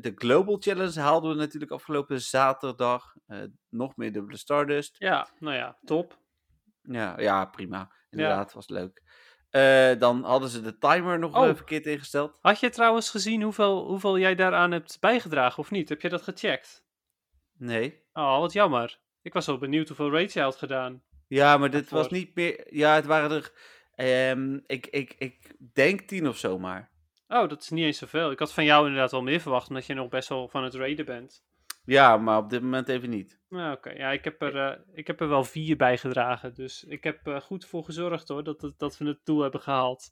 [0.00, 3.14] de Global Challenge haalden we natuurlijk afgelopen zaterdag.
[3.26, 4.96] Eh, nog meer dubbele Stardust.
[4.98, 6.18] ja, nou ja, top.
[6.82, 7.92] Ja, ja prima.
[8.10, 9.02] Inderdaad, was leuk.
[9.50, 11.54] Eh, dan hadden ze de timer nog Oh.
[11.54, 12.38] verkeerd ingesteld.
[12.40, 15.88] Had je trouwens gezien hoeveel, hoeveel jij daaraan hebt bijgedragen of niet?
[15.88, 16.84] Heb je dat gecheckt?
[17.58, 18.02] Nee.
[18.12, 19.00] Oh, wat jammer.
[19.22, 21.02] Ik was wel benieuwd hoeveel raids jij had gedaan.
[21.28, 22.74] Ja, maar dit was niet meer.
[22.74, 23.52] Ja, het waren er.
[23.94, 26.90] ehm, ik, ik, ik denk tien of zo maar.
[27.32, 28.30] Oh, dat is niet eens zoveel.
[28.30, 30.74] Ik had van jou inderdaad wel meer verwacht, omdat je nog best wel van het
[30.74, 31.44] raiden bent.
[31.84, 33.40] Ja, maar op dit moment even niet.
[33.48, 33.90] Nou, oké.
[33.90, 36.54] Ja, ik heb, er, eh, ik heb er wel vier bijgedragen.
[36.54, 40.10] Dus ik heb eh, goed voor gezorgd hoor, dat, dat we het doel hebben gehaald.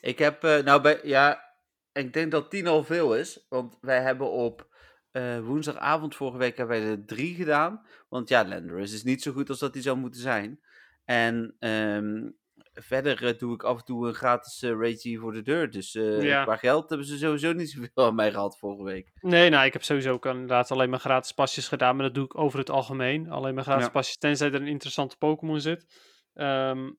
[0.00, 1.42] Ik heb, eh, nou bij, ja,
[1.92, 3.46] ik denk dat tien al veel is.
[3.48, 4.70] Want wij hebben op
[5.42, 7.86] woensdagavond vorige week hebben wij er drie gedaan.
[8.08, 10.60] Want ja, Landorus is niet zo goed als dat hij zou moeten zijn.
[11.04, 12.30] En ehm,
[12.74, 15.70] verder eh, doe ik af en toe een gratis uh, rating voor de deur.
[15.70, 16.42] Dus eh, Ja.
[16.44, 19.12] qua geld hebben ze sowieso niet zoveel aan mij gehad vorige week.
[19.20, 22.24] Nee, nou, ik heb sowieso ook inderdaad alleen maar gratis pasjes gedaan, maar dat doe
[22.24, 23.30] ik over het algemeen.
[23.30, 23.90] Alleen maar gratis Ja.
[23.90, 25.86] pasjes, tenzij er een interessante Pokémon zit.
[26.34, 26.90] Ehm,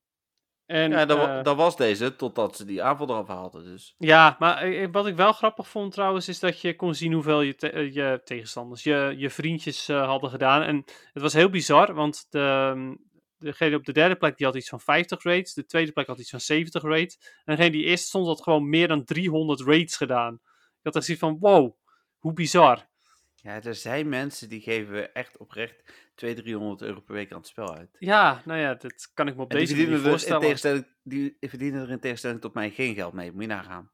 [0.66, 3.64] en, ja, dat, dat was deze, totdat ze die aanval eraf haalden.
[3.64, 3.96] Dus.
[3.98, 7.56] ja, maar wat ik wel grappig vond trouwens, is dat je kon zien hoeveel je,
[7.56, 10.62] te- je tegenstanders, je, je vriendjes hadden gedaan.
[10.62, 10.76] En
[11.14, 12.96] het was heel bizar, want de, ehm,
[13.44, 16.20] degene op de derde plek die had iets van 50 raids, de tweede plek had
[16.20, 17.18] iets van 70 raids.
[17.46, 20.34] En degene die eerst stond had gewoon meer dan 300 raids gedaan.
[20.34, 21.76] Ik had echt zoiets van, wow,
[22.18, 22.88] hoe bizar.
[23.36, 25.84] Ja, er zijn mensen die geven echt oprecht
[26.16, 27.96] 200, 300 euro per week aan het spel uit.
[28.00, 30.42] Ja, nou ja, dat kan ik me op En deze manier er in voorstellen.
[30.42, 33.32] tegenstelling, die verdienen er in tegenstelling tot mij geen geld mee.
[33.32, 33.92] Moet je nagaan.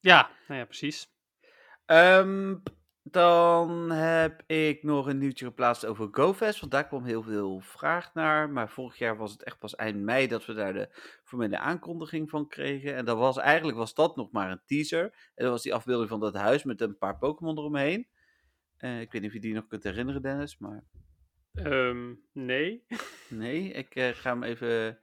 [0.00, 1.08] Ja, nou ja, precies.
[1.86, 2.56] Ehm,
[3.02, 6.60] dan heb ik nog een nieuwtje geplaatst over GoFest.
[6.60, 8.50] Want daar kwam heel veel vraag naar.
[8.50, 10.88] Maar vorig jaar was het echt pas eind mei dat we daar de
[11.24, 12.94] formele aankondiging van kregen.
[12.94, 15.02] En dat was, eigenlijk was dat nog maar een teaser.
[15.34, 18.06] En dat was die afbeelding van dat huis met een paar Pokémon eromheen.
[18.76, 20.58] Eh, ik weet niet of je die nog kunt herinneren, Dennis.
[20.58, 20.84] Maar
[21.52, 22.84] Ehm, nee.
[23.28, 24.98] nee, ik eh, ga hem even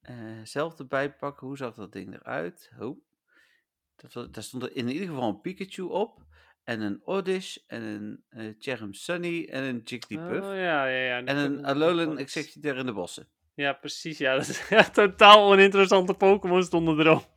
[0.00, 1.46] eh, zelf erbij pakken.
[1.46, 2.70] Hoe zag dat ding eruit?
[2.78, 3.02] Oh.
[3.96, 6.22] Dat, daar stond er in ieder geval een Pikachu op.
[6.64, 7.56] En een Oddish.
[7.66, 9.48] En een eh Cherrim Sunny.
[9.50, 10.46] En een Jigglypuff.
[10.46, 11.24] Oh, ja, ja, ja.
[11.24, 13.28] en een Alolan Executor in de bossen.
[13.54, 14.18] Ja, precies.
[14.18, 17.32] Ja, dat is ja, totaal oninteressante Pokémon stonden erop.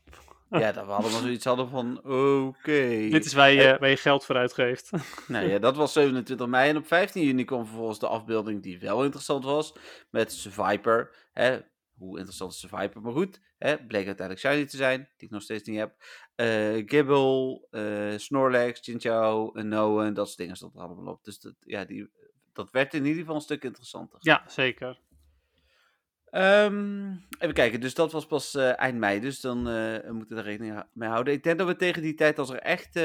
[0.49, 2.87] Ja, dat we allemaal zoiets hadden van, oké.
[3.17, 4.89] Dit is waar je, waar je geld voor uitgeeft.
[5.27, 6.69] Nou ja, dat was 27 mei.
[6.69, 9.73] En op 15 juni kwam vervolgens de afbeelding die wel interessant was.
[10.09, 11.15] Met Survivor.
[11.33, 11.59] Hè?
[11.97, 13.01] Hoe interessant is Survivor?
[13.01, 13.85] Maar goed, hè?
[13.85, 14.99] bleek uiteindelijk shiny te zijn.
[14.99, 15.95] Die ik nog steeds niet heb.
[16.35, 21.23] Eh Gibble, eh Snorlax, Chinchou, Noen, dat soort dingen stonden er allemaal op.
[21.23, 22.09] Dus dat, ja, die,
[22.53, 24.19] dat werd in ieder geval een stuk interessanter.
[24.21, 24.99] ja, zeker.
[26.29, 30.35] Ehm, even kijken, dus dat was pas eh, eind mei, dus dan eh, moeten we
[30.35, 31.33] daar rekening mee houden.
[31.33, 32.95] Ik denk dat we tegen die tijd, als er echt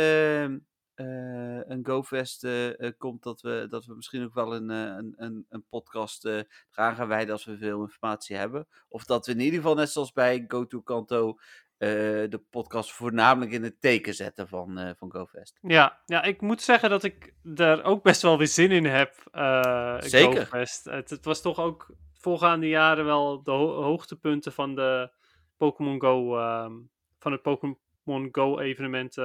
[0.94, 5.14] eh, een GoFest eh, eh, komt, dat we, dat we misschien ook wel een, een,
[5.16, 8.66] een, een podcast eraan gaan wijden als we veel informatie hebben.
[8.88, 11.38] Of dat we in ieder geval, net zoals bij GoToKanto,
[11.78, 15.58] de podcast voornamelijk in het teken zetten van, van GoFest.
[15.62, 19.14] Ja, ja, ik moet zeggen dat ik daar ook best wel weer zin in heb.
[20.04, 20.38] Zeker.
[20.46, 20.84] GoFest.
[20.84, 25.10] Het, het was toch ook voorgaande jaren wel de ho- hoogtepunten van de
[25.56, 26.72] Pokémon Go, ehm,
[27.18, 29.16] van het Pokémon Go evenement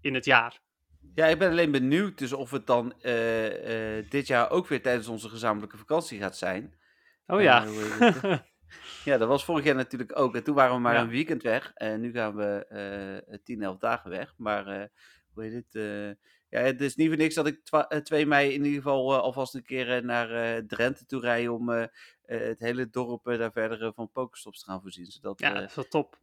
[0.00, 0.60] in het jaar.
[1.14, 4.82] Ja, ik ben alleen benieuwd dus of het dan eh, eh, dit jaar ook weer
[4.82, 6.74] tijdens onze gezamenlijke vakantie gaat zijn.
[7.26, 7.64] Oh Eh, ja.
[7.66, 8.42] het?
[9.04, 10.34] Ja, dat was vorig jaar natuurlijk ook.
[10.36, 11.00] En toen waren we maar Ja.
[11.00, 11.72] een weekend weg.
[11.74, 12.66] En nu gaan we
[13.28, 14.34] eh 10, 11 dagen weg.
[14.36, 14.84] Maar eh,
[15.32, 15.74] hoe heet het?
[15.74, 16.06] eh,
[16.48, 19.12] ja, het is niet voor niks dat ik twa- eh, 2 mei in ieder geval
[19.14, 21.88] eh, alvast een keer eh, naar eh, Drenthe toe rij om eh, eh,
[22.40, 25.06] het hele dorp eh, daar verder eh, van Pokestops te gaan voorzien.
[25.06, 26.18] Zodat, ja, eh, dat is wel top.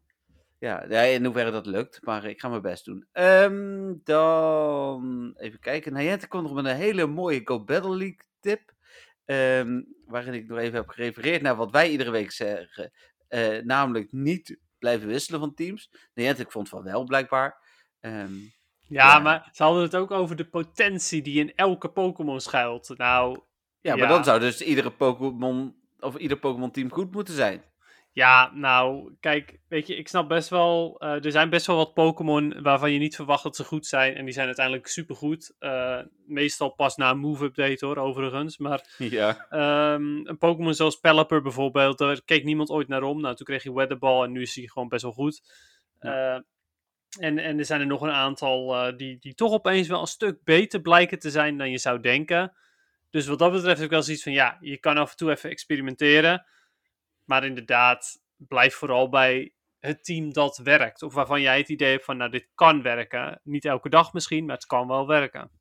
[0.65, 3.07] Ja, ja, in hoeverre dat lukt, maar ik ga mijn best doen.
[3.11, 5.93] Ehm, dan even kijken.
[5.93, 8.73] Nayente kwam nog met een hele mooie Go Battle League tip.
[9.25, 12.91] ehm, waarin ik nog even heb gerefereerd naar wat wij iedere week zeggen.
[13.27, 15.91] eh, namelijk niet blijven wisselen van teams.
[16.13, 17.57] Nayente, ik vond van wel blijkbaar.
[17.99, 18.33] Ehm,
[18.87, 19.19] Ja, Ja.
[19.19, 22.97] maar ze hadden het ook over de potentie die in elke Pokémon schuilt.
[22.97, 23.39] Nou,
[23.81, 24.13] Ja, maar Ja.
[24.13, 27.63] dan zou dus iedere Pokémon, of ieder Pokémon-team goed moeten zijn.
[28.15, 30.95] Ja, nou, kijk, weet je, ik snap best wel.
[30.99, 34.15] eh, er zijn best wel wat Pokémon waarvan je niet verwacht dat ze goed zijn.
[34.15, 35.55] En die zijn uiteindelijk supergoed.
[35.59, 38.57] Eh meestal pas na een move-update hoor, overigens.
[38.57, 39.45] Maar Ja.
[39.49, 43.21] ehm, een Pokémon zoals Pelipper bijvoorbeeld, daar keek niemand ooit naar om.
[43.21, 45.41] Nou, toen kreeg je Weatherball en nu is hij gewoon best wel goed.
[45.99, 46.33] Eh,
[47.19, 50.43] en, en er zijn er nog een aantal die, die toch opeens wel een stuk
[50.43, 52.53] beter blijken te zijn dan je zou denken.
[53.09, 55.31] Dus wat dat betreft heb ik wel zoiets van, ja, je kan af en toe
[55.31, 56.45] even experimenteren.
[57.25, 61.01] Maar inderdaad, blijf vooral bij het team dat werkt.
[61.01, 63.39] Of waarvan jij het idee hebt van, nou, dit kan werken.
[63.43, 65.51] Niet elke dag misschien, maar het kan wel werken.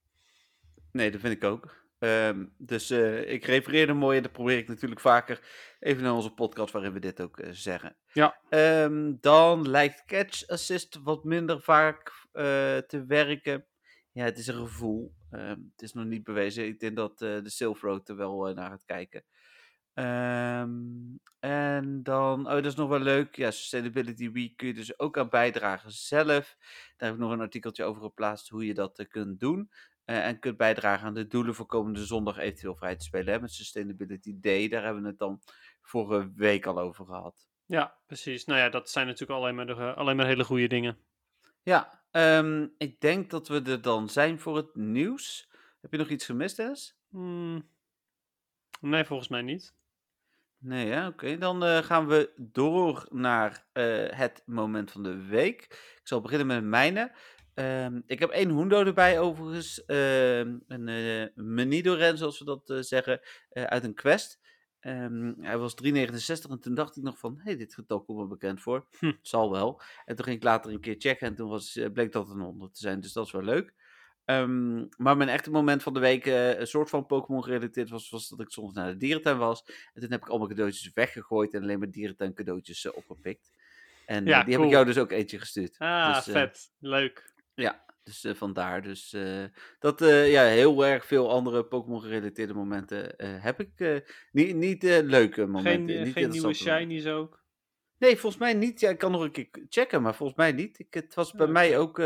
[0.93, 1.85] Nee, dat vind ik ook.
[2.05, 5.41] Ehm, dus eh, ik refereerde mooi en dat probeer ik natuurlijk vaker
[5.81, 7.97] even naar onze podcast waarin we dit ook eh, zeggen.
[8.13, 8.41] Ja.
[8.49, 12.43] Ehm, dan lijkt Catch Assist wat minder vaak eh,
[12.77, 13.67] te werken.
[14.13, 15.15] Ja, het is een gevoel.
[15.31, 16.67] Ehm, het is nog niet bewezen.
[16.67, 19.25] Ik denk dat de Silver Road er wel naar gaat kijken.
[19.95, 23.37] Ehm, en dan, oh, dat is nog wel leuk.
[23.37, 26.57] Ja, Sustainability Week kun je dus ook aan bijdragen zelf.
[26.97, 29.71] Daar heb ik nog een artikeltje over geplaatst hoe je dat eh, kunt doen.
[30.05, 33.35] Eh, en kunt bijdragen aan de doelen voor komende zondag eventueel vrij te spelen.
[33.35, 35.41] Hè, met Sustainability Day, daar hebben we het dan
[35.83, 37.49] vorige week al over gehad.
[37.67, 38.45] Ja, precies.
[38.45, 40.99] Nou ja, dat zijn natuurlijk alleen maar, de, eh, alleen maar hele goede dingen.
[41.63, 45.51] Ja, ehm, ik denk dat we er dan zijn voor het nieuws.
[45.81, 46.97] Heb je nog iets gemist, Dennis?
[47.09, 47.69] Hmm.
[48.81, 49.75] Nee, volgens mij niet.
[50.65, 51.39] Nee, ja, oké.
[51.39, 55.63] Dan eh, gaan we door naar eh, het moment van de week.
[56.01, 57.13] Ik zal beginnen met mijne.
[57.55, 59.85] Ehm, ik heb één Hundo erbij, overigens.
[59.85, 63.21] Ehm, een eh Menidoren, zoals we dat zeggen,
[63.53, 64.41] uit een quest.
[64.81, 68.19] Ehm, hij was 3,69 en toen dacht ik nog van, hé, hey, dit getal komt
[68.19, 68.87] me bekend voor.
[68.99, 69.07] Hm.
[69.07, 69.81] Het zal wel.
[70.05, 72.75] En toen ging ik later een keer checken en toen was, bleek dat een 100
[72.75, 73.75] te zijn, dus dat is wel leuk.
[74.25, 78.11] Ehm, maar mijn echte moment van de week, eh, een soort van Pokémon gerelateerd was,
[78.11, 79.65] was dat ik soms naar de dierentuin was.
[79.95, 83.53] En toen heb ik allemaal cadeautjes weggegooid en alleen maar dierentuin cadeautjes eh, opgepikt.
[84.07, 85.79] En Ja, eh, die heb ik jou dus ook eentje gestuurd.
[85.79, 86.71] Ah, Dus, vet.
[86.79, 87.33] Leuk.
[87.55, 88.83] ja, dus vandaar.
[88.83, 89.17] Dus
[89.79, 94.03] dat, ja, heel erg veel andere Pokémon gerelateerde momenten heb ik.
[94.33, 95.95] niet niet leuke momenten.
[95.95, 97.43] Geen, niet geen nieuwe shinies ook.
[97.99, 98.81] Nee, volgens mij niet.
[98.81, 100.79] Ja, ik kan nog een keer checken, maar volgens mij niet.
[100.79, 101.99] Ik, het was bij mij ook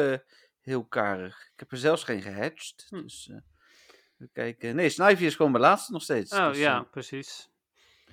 [0.69, 1.51] heel karig.
[1.53, 2.87] Ik heb er zelfs geen gehatcht.
[2.89, 3.03] Hm.
[3.03, 3.37] Dus, eh,
[4.19, 4.77] even kijken.
[4.77, 6.33] Nee, Snivy is gewoon mijn laatste nog steeds.
[6.33, 7.51] Oh dus, ja, eh, precies.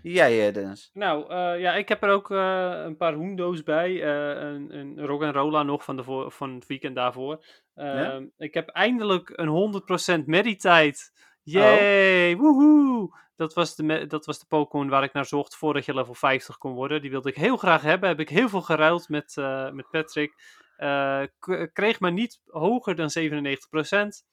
[0.02, 0.89] jij, eh, Dennis.
[0.94, 4.04] Nou, ja, ik heb er ook een paar Hoendo's bij.
[4.04, 7.46] eh, een, een Rolla nog van, de van het weekend daarvoor.
[7.76, 8.12] Ja?
[8.12, 11.12] Ehm, Ik heb eindelijk een 100% meditijd.
[11.15, 11.54] Oh.
[11.54, 13.24] Yay, woehoe!
[13.36, 16.58] Dat was, de, dat was de Pokémon waar ik naar zocht voordat je level 50
[16.58, 17.02] kon worden.
[17.02, 18.10] Die wilde ik heel graag hebben.
[18.10, 19.36] Heb ik heel veel geruild met,
[19.72, 20.34] met Patrick.
[20.77, 21.23] Eh,
[21.73, 24.25] kreeg maar niet hoger dan 97%.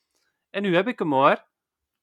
[0.50, 1.44] En nu heb ik hem hoor.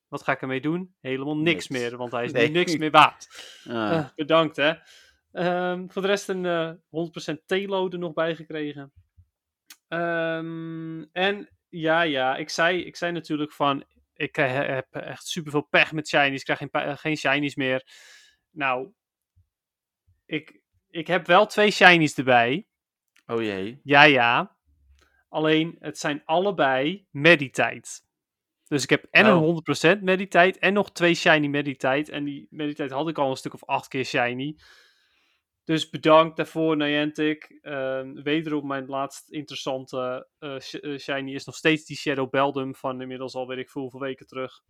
[0.07, 0.95] Wat ga ik ermee doen?
[1.01, 1.67] Helemaal niks, Niks.
[1.67, 2.47] meer, want hij is Nee.
[2.47, 3.27] nu niks meer waard.
[3.67, 4.73] Ah, Eh, bedankt hè.
[5.31, 8.91] Ehm, voor de rest een eh 100% T-load er nog bij gekregen.
[9.87, 15.61] Ehm, en ja, ja, ik zei, ik zei natuurlijk van, ik eh, heb echt superveel
[15.61, 16.39] pech met shinies.
[16.43, 17.83] Ik krijg geen, geen shinies meer.
[18.51, 18.91] Nou,
[20.25, 22.67] ik, ik heb wel twee shinies erbij.
[23.29, 23.79] Oh jee.
[23.83, 24.57] Ja, ja.
[25.29, 28.07] Alleen, het zijn allebei meditijd.
[28.67, 29.31] Dus ik heb en Oh.
[29.31, 29.39] een
[29.97, 32.09] 100% meditijd en nog twee shiny meditijd.
[32.09, 34.55] En die meditijd had ik al een stuk of acht keer shiny.
[35.63, 37.57] Dus bedankt daarvoor, Niantic.
[37.61, 43.01] Ehm wederom mijn laatst interessante eh, eh, shiny is nog steeds die Shadow Beldum van
[43.01, 44.61] inmiddels al weet ik veel hoeveel weken terug.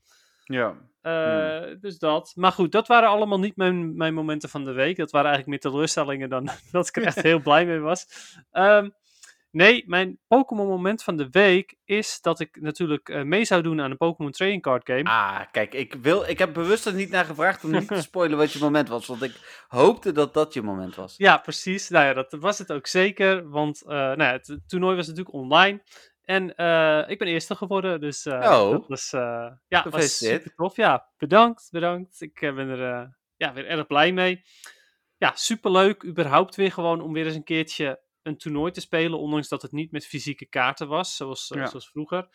[0.49, 0.75] Ja.
[1.01, 2.31] Eh, Dus dat.
[2.35, 4.97] Maar goed, dat waren allemaal niet mijn, mijn momenten van de week.
[4.97, 8.05] Dat waren eigenlijk meer teleurstellingen dan dat ik er echt heel blij mee was.
[8.51, 8.89] Ehm,
[9.51, 13.81] nee, mijn Pokémon moment van de week is dat ik natuurlijk eh, mee zou doen
[13.81, 15.03] aan een Pokémon Trading Card Game.
[15.03, 18.37] Ah, kijk, ik, wil, ik heb bewust er niet naar gevraagd om niet te spoilen
[18.37, 19.07] wat je moment was.
[19.07, 21.13] Want ik hoopte dat dat je moment was.
[21.17, 21.89] Ja, precies.
[21.89, 23.49] Nou ja, dat was het ook zeker.
[23.49, 25.81] Want eh, nou ja, het toernooi was natuurlijk online.
[26.29, 27.99] En eh, ik ben eerste geworden.
[27.99, 28.71] Dus eh, Oh.
[28.71, 30.75] dat was, eh, ja, was super tof.
[30.75, 32.21] Ja, bedankt, bedankt.
[32.21, 34.41] Ik ben er ja, weer erg blij mee.
[35.17, 36.05] Ja, superleuk.
[36.05, 39.19] Überhaupt weer gewoon om weer eens een keertje een toernooi te spelen.
[39.19, 41.65] Ondanks dat het niet met fysieke kaarten was, zoals, Ja.
[41.65, 42.27] zoals vroeger.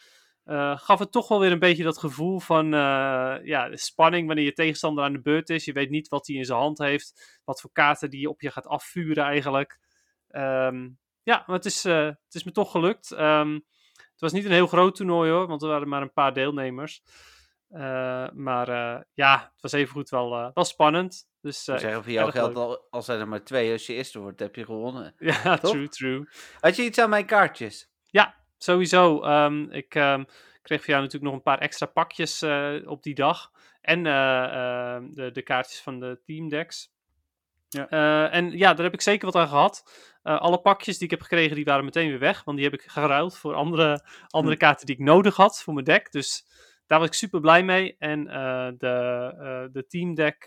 [0.74, 2.66] Gaf het toch wel weer een beetje dat gevoel van
[3.44, 5.64] ja, de spanning wanneer je tegenstander aan de beurt is.
[5.64, 7.40] Je weet niet wat hij in zijn hand heeft.
[7.44, 9.78] Wat voor kaarten die op je gaat afvuren eigenlijk.
[10.28, 10.88] Ehm,
[11.22, 13.10] ja, maar het is, het is me toch gelukt.
[13.10, 13.58] Ehm,
[14.14, 17.02] het was niet een heel groot toernooi hoor, want er waren maar een paar deelnemers.
[17.68, 21.28] Eh, maar eh, ja, het was evengoed wel, eh, wel spannend.
[21.40, 23.72] Dus, eh, Ik zeg, voor jou geldt al, al zijn er maar twee.
[23.72, 25.14] Als je eerste wordt, heb je gewonnen.
[25.18, 25.70] Ja, Toch?
[25.70, 26.28] true, true.
[26.60, 27.90] Had je iets aan mijn kaartjes?
[28.10, 29.22] Ja, sowieso.
[29.22, 30.24] Ehm, ik ehm,
[30.62, 32.42] kreeg van jou natuurlijk nog een paar extra pakjes
[32.84, 33.52] op die dag.
[33.84, 36.93] En eh, ehm, de, de kaartjes van de Team Decks.
[37.74, 37.88] Ja.
[37.88, 39.82] Eh, en ja, daar heb ik zeker wat aan gehad.
[40.22, 42.44] Eh, alle pakjes die ik heb gekregen, die waren meteen weer weg.
[42.44, 44.60] Want die heb ik geruild voor andere, andere Hm.
[44.60, 46.12] kaarten die ik nodig had voor mijn deck.
[46.12, 46.46] Dus
[46.86, 47.96] daar was ik super blij mee.
[47.98, 50.46] En eh, de, de Team Deck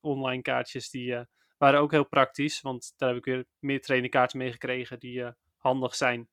[0.00, 1.26] online kaartjes, die
[1.58, 2.60] waren ook heel praktisch.
[2.60, 5.24] Want daar heb ik weer meer trainingkaarten mee gekregen die
[5.56, 6.28] handig zijn.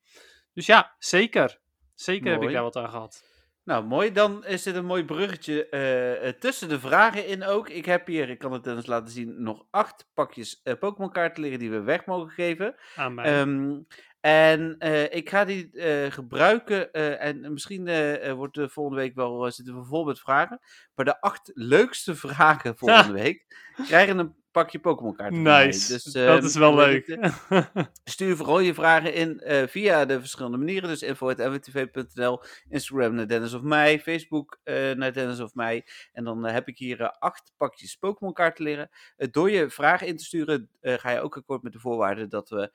[0.53, 1.59] Dus ja, zeker.
[1.95, 3.36] Zeker heb ik daar wat aan gehad.
[3.68, 4.11] Nou, mooi.
[4.11, 7.70] Dan is dit een mooi bruggetje eh, eh, tussen de vragen in ook.
[7.70, 11.41] Ik heb hier, ik kan het eens laten zien, nog acht pakjes eh, Pokémon kaarten
[11.41, 12.76] liggen die we weg mogen geven.
[12.95, 13.26] Aan mij.
[13.26, 13.80] Ehm,
[14.20, 15.70] en ik ga die
[16.11, 17.84] gebruiken en misschien
[18.36, 20.59] wordt de volgende week wel, zitten we vol met vragen.
[20.95, 23.45] Maar de acht leukste vragen volgende week
[23.88, 25.66] krijgen een pakje Pokémon kaarten van mij.
[25.66, 25.93] nice.
[25.93, 27.08] Dus, dat ehm, is wel leuk.
[27.08, 27.70] het?
[28.03, 30.89] Stuur vooral je vragen in eh, via de verschillende manieren.
[30.89, 35.86] Dus info.mwtv.nl, Instagram naar Dennis of mij, Facebook eh, naar Dennis of mij.
[36.14, 38.89] En dan eh, heb ik hier acht pakjes Pokémon kaarten.
[39.18, 42.49] Eh, door je vragen in te sturen ga je ook akkoord met de voorwaarden dat
[42.49, 42.72] we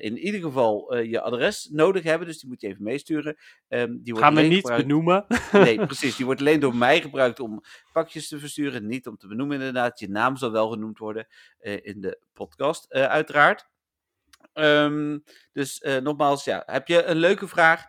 [0.00, 2.26] in ieder geval je adres nodig hebben.
[2.26, 3.36] Dus die moet je even meesturen.
[3.68, 5.26] Ehm, die wordt Ga me alleen niet gebruikt- benoemen.
[5.52, 6.16] Nee, precies.
[6.16, 7.62] Die wordt alleen door mij gebruikt om
[7.92, 8.86] pakjes te versturen.
[8.86, 9.98] Niet om te benoemen, inderdaad.
[9.98, 11.19] Je naam zal wel genoemd worden
[11.58, 13.68] eh, in de podcast, eh, uiteraard.
[14.52, 15.18] Ehm,
[15.52, 17.84] dus eh, nogmaals, ja, heb je een leuke vraag?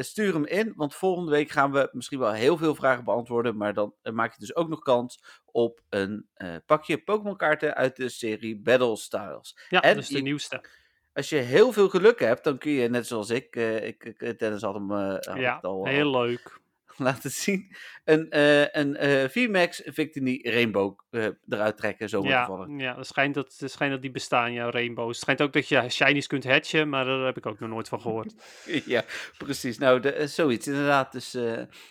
[0.00, 3.56] stuur hem in, want volgende week gaan we misschien wel heel veel vragen beantwoorden.
[3.56, 6.28] Maar dan maak je dus ook nog kans op een
[6.66, 9.58] pakje Pokémon kaarten uit de serie Battle Styles.
[9.68, 10.64] Ja, En dus de je- nieuwste.
[11.12, 14.74] Als je heel veel geluk hebt, dan kun je net zoals ik, ik, Dennis had
[14.74, 16.60] hem had Ja, al, heel leuk.
[16.98, 17.76] Laten zien.
[18.04, 22.80] Een, eh een eh VMAX Victini Rainbow eh, eruit trekken, zomaar Ja, toevallig.
[22.80, 25.08] ja het, schijnt dat, het schijnt dat die bestaan, jouw rainbows.
[25.08, 27.88] Het schijnt ook dat je shinies kunt hatchen, maar daar heb ik ook nog nooit
[27.88, 28.34] van gehoord.
[28.86, 29.04] ja,
[29.38, 29.78] precies.
[29.78, 31.12] Nou, de, zoiets inderdaad.
[31.12, 31.36] Dus,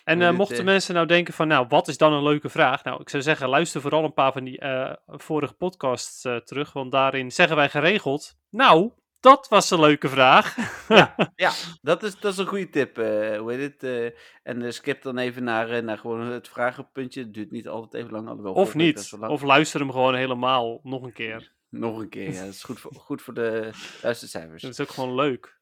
[0.03, 2.83] En mochten mensen nou denken van, nou, wat is dan een leuke vraag?
[2.83, 4.61] Nou, ik zou zeggen, luister vooral een paar van die
[5.07, 10.55] vorige podcasts terug, want daarin zeggen wij geregeld, nou, dat was een leuke vraag.
[11.35, 11.51] ja,
[11.81, 12.97] dat is, dat is een goede tip.
[12.97, 13.83] eh hoe heet het?
[13.83, 17.21] eh, en eh, skip dan even naar, naar gewoon het vragenpuntje.
[17.21, 18.27] Het duurt niet altijd even lang.
[18.27, 19.31] alhoewel of niet, lang.
[19.31, 21.55] of luister hem gewoon helemaal nog een keer.
[21.69, 22.43] Nog een keer, ja.
[22.43, 23.69] Dat is goed voor, goed voor de
[24.01, 24.61] luistercijfers.
[24.61, 25.59] Dat is ook gewoon leuk.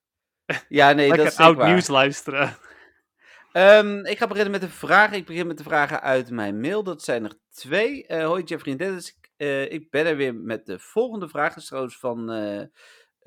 [0.70, 1.68] Ja, nee, dat is oud waar.
[1.70, 2.58] nieuws luisteren.
[3.52, 5.18] Ehm, ik ga beginnen met de vragen.
[5.18, 6.84] Ik begin met de vragen uit mijn mail.
[6.84, 8.06] Dat zijn er twee.
[8.08, 9.18] Eh hoi Jeffrey en Dennis.
[9.38, 11.50] Ik, ik ben er weer met de volgende vraag.
[11.50, 12.30] Dat is trouwens van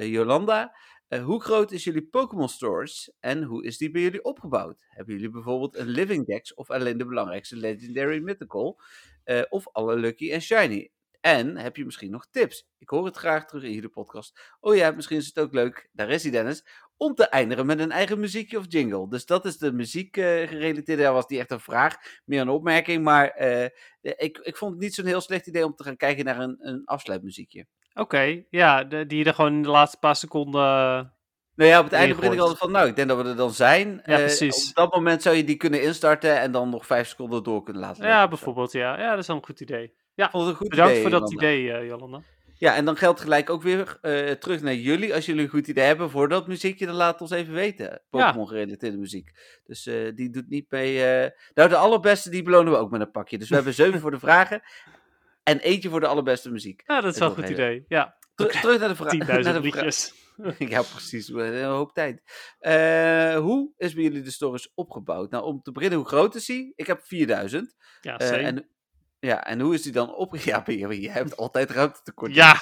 [0.06, 0.76] Jolanda.
[1.08, 4.76] Eh, hoe groot is jullie Pokémon Storage en hoe is die bij jullie opgebouwd?
[4.88, 8.80] Hebben jullie bijvoorbeeld een Living Dex of alleen de belangrijkste Legendary Mythical?
[9.24, 10.90] Eh, of alle Lucky en Shiny?
[11.20, 12.68] En heb je misschien nog tips?
[12.78, 14.56] Ik hoor het graag terug in jullie podcast.
[14.60, 16.64] Oh ja, misschien is het ook leuk, daar is hij Dennis,
[16.96, 19.08] om te eindigen met een eigen muziekje of jingle.
[19.08, 21.02] Dus dat is de muziek eh, gerelateerde.
[21.02, 23.04] Daar was niet echt een vraag, meer een opmerking.
[23.04, 23.70] Maar eh,
[24.00, 26.56] ik, ik vond het niet zo'n heel slecht idee om te gaan kijken naar een,
[26.60, 27.66] een afsluitmuziekje.
[27.98, 30.60] Oké, ja, de- die je er gewoon in de laatste paar seconden...
[31.54, 33.36] Nou ja, op het einde begin ik altijd van, nou, ik denk dat we er
[33.36, 33.88] dan zijn.
[33.88, 34.68] Ja, Eh, precies.
[34.68, 37.82] Op dat moment zou je die kunnen instarten en dan nog vijf seconden door kunnen
[37.82, 38.28] laten lopen Ja, zo.
[38.28, 38.98] bijvoorbeeld, ja.
[38.98, 39.94] Ja, dat is wel een goed idee.
[40.14, 41.46] Het een goed Bedankt idee, voor dat Jolanda.
[41.46, 42.20] idee, eh, Jolanda.
[42.54, 45.14] Ja, en dan geldt gelijk ook weer eh, terug naar jullie.
[45.14, 48.02] Als jullie een goed idee hebben voor dat muziekje, dan laat het ons even weten.
[48.10, 49.30] Pokémon gerelateerde muziek.
[49.64, 51.04] Dus eh, die doet niet mee.
[51.04, 53.38] eh, Nou, de allerbeste, die belonen we ook met een pakje.
[53.38, 54.60] Dus we hebben zeven voor de vragen.
[55.48, 56.82] En eentje voor de allerbeste muziek.
[56.86, 57.84] Ja, dat is wel een goed idee.
[57.88, 59.54] Ja, Ter- terug naar de vraag.
[59.56, 60.12] 10.000 liedjes.
[60.58, 61.28] Ja, precies.
[61.28, 62.22] Een hoop tijd.
[62.58, 65.30] Eh, hoe is bij jullie de stories opgebouwd?
[65.30, 66.72] Nou, om te beginnen, hoe groot is die?
[66.76, 67.74] Ik heb 4000.
[68.00, 68.38] Ja, Eh, same.
[68.42, 68.68] en,
[69.18, 70.36] ja, en hoe is die dan op?
[70.44, 72.34] Ja, je, hebt altijd ruimte tekort.
[72.34, 72.56] Ja.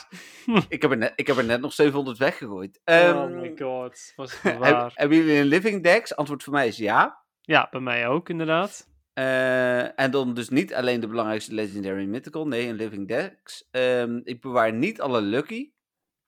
[0.69, 2.81] Ik heb, er net, ik heb er net nog 700 weggegooid.
[2.85, 4.93] oh Ehm, my god, was het waar.
[4.95, 6.17] hebben jullie een living dex?
[6.17, 7.25] Antwoord voor mij is ja.
[7.41, 8.89] Ja, bij mij ook inderdaad.
[9.17, 12.47] Eh, en dan dus niet alleen de belangrijkste Legendary Mythical.
[12.47, 13.69] Nee, een living dex.
[13.71, 15.71] Ehm, ik bewaar niet alle lucky.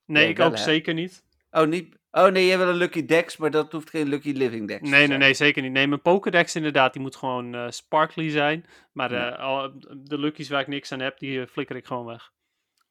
[0.06, 1.24] Nee, Ja, ik ook zeker niet.
[1.50, 1.96] Oh, niet...
[2.10, 4.90] Oh nee, je hebt wel een lucky dex, maar dat hoeft geen lucky living dex
[4.90, 5.72] Nee, nee, nee, zeker niet.
[5.72, 8.64] Nee, mijn Pokédex inderdaad, die moet gewoon eh, sparkly zijn.
[8.92, 9.32] Maar Ja.
[9.36, 12.32] eh, al, de luckies waar ik niks aan heb, die eh, flikker ik gewoon weg.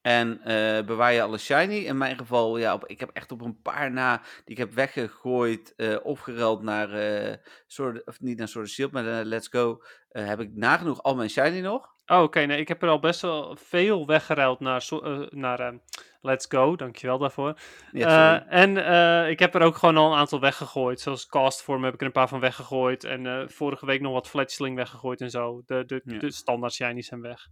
[0.07, 1.75] En eh, bewaar je alle shiny?
[1.75, 4.73] In mijn geval, ja, op, ik heb echt op een paar na die ik heb
[4.73, 7.35] weggegooid eh of geruild naar, eh
[7.67, 9.81] Sword, of niet naar of Shield, maar naar Let's Go.
[10.09, 11.95] eh, heb ik nagenoeg al mijn shiny nog.
[12.05, 15.73] Oh, oké, nee, ik heb er al best wel veel weggeruild naar, eh, naar eh,
[16.21, 17.59] Let's Go, dankjewel daarvoor.
[17.91, 20.99] Ja, Eh, en eh, ik heb er ook gewoon al een aantal weggegooid.
[20.99, 23.03] Zoals Castform heb ik er een paar van weggegooid.
[23.03, 25.61] En eh, vorige week nog wat Fletchling weggegooid en zo.
[25.65, 26.19] De, de, Ja.
[26.19, 27.47] de standaard shinies zijn weg.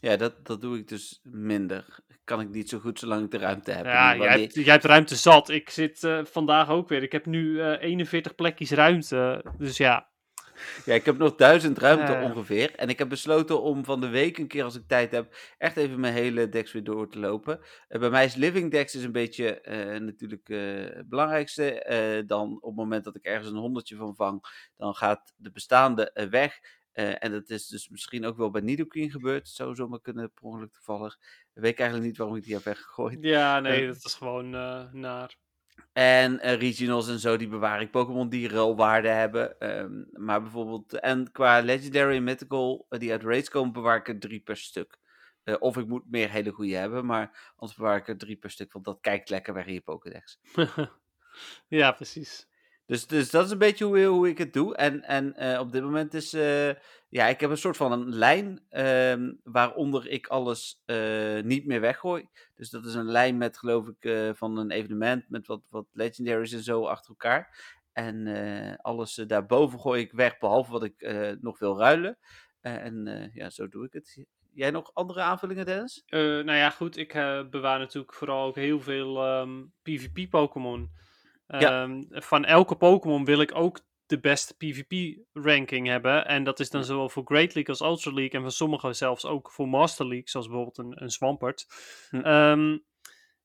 [0.00, 1.98] Ja, dat, dat doe ik dus minder.
[2.24, 3.84] Kan ik niet zo goed zolang ik de ruimte heb.
[3.84, 5.48] Ja, jij hebt, jij hebt ruimte zat.
[5.48, 7.02] Ik zit eh, vandaag ook weer.
[7.02, 9.44] Ik heb nu eh 41 plekjes ruimte.
[9.58, 10.08] Dus ja.
[10.84, 12.22] Ja, ik heb nog duizend ruimte Ja.
[12.22, 12.74] ongeveer.
[12.74, 15.76] En ik heb besloten om van de week, een keer als ik tijd heb, echt
[15.76, 17.60] even mijn hele decks weer door te lopen.
[17.88, 20.58] Eh, bij mij is Living Decks is een beetje eh, natuurlijk eh,
[20.96, 21.82] het belangrijkste.
[21.82, 24.44] Eh, dan op het moment dat ik ergens een honderdje van vang,
[24.76, 26.58] dan gaat de bestaande eh, weg.
[26.98, 29.46] Eh, en dat is dus misschien ook wel bij Nidoqueen gebeurd.
[29.46, 31.18] Het zou zomaar kunnen, per ongeluk toevallig.
[31.54, 33.18] Ik weet eigenlijk niet waarom ik die heb weggegooid.
[33.20, 33.86] Ja, nee, Eh.
[33.86, 35.36] dat is gewoon eh, naar.
[35.92, 37.90] En regionals en zo, die bewaar ik.
[37.90, 39.58] Pokémon die ruilwaarde hebben.
[39.60, 44.18] ehm, maar bijvoorbeeld, en qua Legendary en Mythical, die uit raids komen, bewaar ik er
[44.18, 44.98] drie per stuk.
[45.58, 48.72] Of ik moet meer hele goede hebben, maar anders bewaar ik er drie per stuk,
[48.72, 50.38] want dat kijkt lekker weg in je Pokédex.
[51.68, 52.48] ja, precies.
[52.88, 54.76] Dus, dus dat is een beetje hoe, hoe ik het doe.
[54.76, 56.68] En, en eh, op dit moment is, eh,
[57.08, 61.80] ja, ik heb een soort van een lijn ehm, waaronder ik alles eh, niet meer
[61.80, 62.28] weggooi.
[62.54, 66.52] Dus dat is een lijn met, geloof ik, van een evenement met wat, wat legendaries
[66.52, 67.76] en zo achter elkaar.
[67.92, 68.26] En
[68.82, 72.18] alles daarboven gooi ik weg, behalve wat ik nog wil ruilen.
[72.60, 74.26] En ja, zo doe ik het.
[74.52, 76.02] Jij nog andere aanvullingen, Dennis?
[76.10, 76.96] Nou ja, goed.
[76.96, 77.12] Ik
[77.50, 80.90] bewaar natuurlijk vooral ook heel veel ehm, PvP-Pokémon.
[81.48, 81.82] Ja.
[81.82, 86.26] Ehm, Van elke Pokémon wil ik ook de beste PvP-ranking hebben.
[86.26, 88.32] En dat is dan zowel voor Great League als Ultra League.
[88.32, 91.66] En van sommige zelfs ook voor Master League, zoals bijvoorbeeld een, een Swampert.
[92.10, 92.20] Hm.
[92.20, 92.78] Ehm,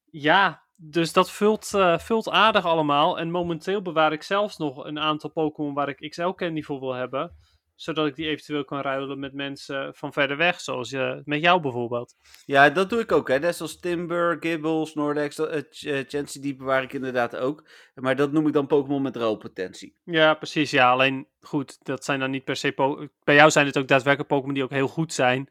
[0.05, 3.19] ja, dus dat vult, eh, vult aardig allemaal.
[3.19, 6.93] En momenteel bewaar ik zelfs nog een aantal Pokémon waar ik XL Candy voor wil
[6.93, 7.35] hebben.
[7.75, 10.61] Zodat ik die eventueel kan ruilen met mensen van verder weg.
[10.61, 12.15] Zoals eh, met jou bijvoorbeeld.
[12.45, 13.27] Ja, dat doe ik ook.
[13.27, 13.39] Hè.
[13.39, 17.69] Net zoals Timber, Gibble, Snorlax, uh, Chansey, die bewaar ik inderdaad ook.
[17.93, 19.95] Maar dat noem ik dan Pokémon met ruilpotentie.
[20.03, 20.71] Ja, precies.
[20.71, 23.09] Ja, alleen goed, dat zijn dan niet per se.
[23.23, 25.49] Bij jou zijn het ook daadwerkelijk Pokémon die ook heel goed zijn.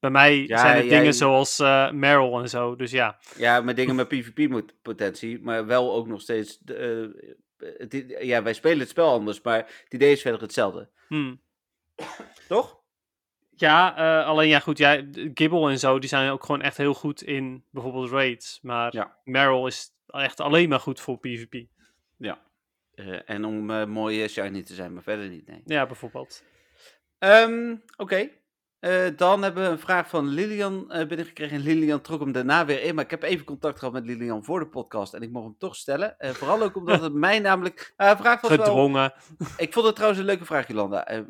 [0.00, 2.76] Bij mij Ja, zijn het jij- dingen zoals eh Meryl en zo.
[2.76, 3.18] Dus ja.
[3.36, 6.58] Ja, met dingen met PvP-potentie, maar wel ook nog steeds...
[6.64, 7.06] eh,
[7.58, 10.88] het ja, wij spelen het spel anders, maar het idee is verder hetzelfde.
[11.08, 11.34] hm.
[12.48, 12.78] Toch?
[13.56, 14.78] Ja, eh, alleen ja, goed.
[14.78, 15.02] Ja,
[15.34, 18.58] Gibble en zo, die zijn ook gewoon echt heel goed in bijvoorbeeld raids.
[18.62, 19.16] Maar Ja.
[19.24, 21.66] Meryl is echt alleen maar goed voor PvP.
[22.16, 22.42] Ja.
[22.94, 25.62] Eh, en om mooi eh, shiny te zijn, maar verder niet, nee.
[25.64, 26.44] Ja, bijvoorbeeld.
[27.18, 28.30] Ehm, Oké.
[28.80, 31.56] Eh, dan hebben we een vraag van Lilian eh, binnengekregen.
[31.56, 32.94] En Lilian trok hem daarna weer in.
[32.94, 35.14] Maar ik heb even contact gehad met Lilian voor de podcast.
[35.14, 36.18] En ik mocht hem toch stellen.
[36.18, 37.92] Eh, vooral ook omdat het mij namelijk...
[37.96, 38.64] Vraag was wel...
[38.64, 39.12] Gedwongen.
[39.56, 41.24] Ik vond het trouwens een leuke vraag, Jolanda.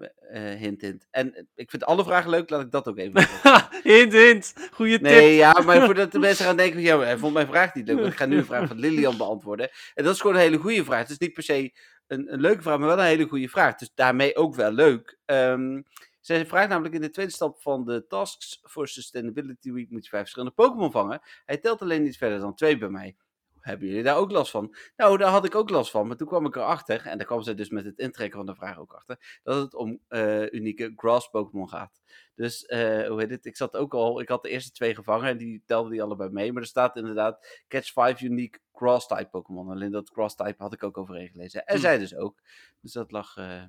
[0.58, 1.06] hint, hint.
[1.10, 2.50] En ik vind alle vragen leuk.
[2.50, 3.28] Laat ik dat ook even
[3.82, 4.54] hint, hint.
[4.72, 5.02] Goeie tip.
[5.02, 6.80] Nee, ja, maar voordat de mensen gaan denken...
[6.80, 8.06] Ja, hij vond mijn vraag niet leuk.
[8.06, 9.70] Ik ga nu een vraag van Lilian beantwoorden.
[9.94, 11.00] En dat is gewoon een hele goede vraag.
[11.00, 11.72] Het is niet per se
[12.06, 13.74] een, een leuke vraag, maar wel een hele goede vraag.
[13.74, 15.18] Dus daarmee ook wel leuk.
[15.24, 15.78] Ehm
[16.20, 20.10] zij vraagt namelijk in de tweede stap van de Tasks voor Sustainability Week moet je
[20.10, 21.20] vijf verschillende Pokémon vangen.
[21.44, 23.16] Hij telt alleen niet verder dan twee bij mij.
[23.60, 24.74] Hebben jullie daar ook last van?
[24.96, 26.06] Nou, daar had ik ook last van.
[26.06, 28.54] Maar toen kwam ik erachter, en daar kwam zij dus met het intrekken van de
[28.54, 32.00] vraag ook achter, dat het om eh, unieke grass Pokémon gaat.
[32.34, 33.44] Dus, eh, hoe heet het?
[33.44, 36.30] Ik zat ook al, ik had de eerste twee gevangen en die telde die allebei
[36.30, 36.52] mee.
[36.52, 39.70] Maar er staat inderdaad Catch 5 unique grass type Pokémon.
[39.70, 41.64] Alleen dat grass type had ik ook overheen gelezen.
[41.66, 41.80] En Hm.
[41.80, 42.40] zij dus ook.
[42.80, 43.36] Dus dat lag.
[43.36, 43.62] eh,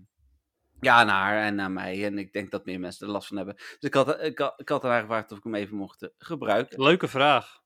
[0.82, 2.06] ja, aan haar en aan mij.
[2.06, 3.56] En ik denk dat meer mensen er last van hebben.
[3.56, 6.10] Dus ik had, ik had, ik had haar gevraagd of ik hem even mocht eh,
[6.18, 6.84] gebruiken.
[6.84, 7.60] Leuke vraag.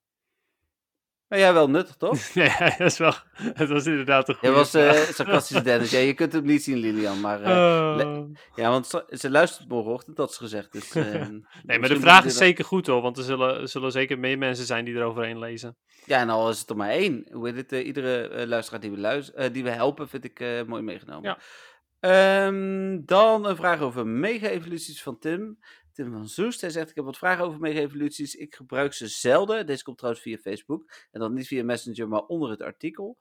[1.27, 2.17] Maar ja, wel nuttig, toch?
[2.33, 3.13] Ja, dat is wel.
[3.33, 5.13] Het was inderdaad een goede was eh vraag.
[5.15, 5.91] sarcastisch, Dennis.
[5.91, 7.19] Ja, je kunt hem niet zien, Lilian.
[7.21, 8.29] Maar eh, Oh.
[8.55, 10.71] ja, want ze, ze luistert morgenochtend, dat is gezegd.
[10.71, 10.93] Dus,
[11.63, 14.65] Nee, maar de vraag is zeker goed hoor, want er zullen, zullen zeker meer mensen
[14.65, 15.77] zijn die eroverheen lezen.
[16.05, 17.27] Ja, en al is het er maar één.
[17.31, 17.85] Hoe heet het?
[17.85, 21.29] iedere luisteraar die we, luis- eh, die we helpen, vind ik mooi meegenomen.
[21.29, 21.37] Ja.
[22.05, 25.59] Ehm, dan een vraag over mega-evoluties van Tim.
[25.93, 26.61] Tim van Zoest.
[26.61, 28.35] Hij zegt: Ik heb wat vragen over mega-evoluties.
[28.35, 29.65] Ik gebruik ze zelden.
[29.65, 30.91] Deze komt trouwens via Facebook.
[31.11, 33.17] En dan niet via Messenger, maar onder het artikel.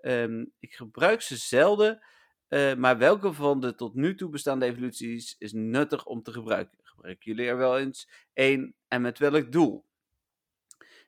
[0.00, 2.02] Ehm, ik gebruik ze zelden.
[2.48, 6.78] eh, maar welke van de tot nu toe bestaande evoluties is nuttig om te gebruiken?
[6.82, 9.84] Gebruiken jullie er wel eens één en met welk doel?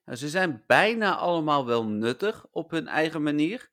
[0.04, 3.70] Nou, ze zijn bijna allemaal wel nuttig op hun eigen manier.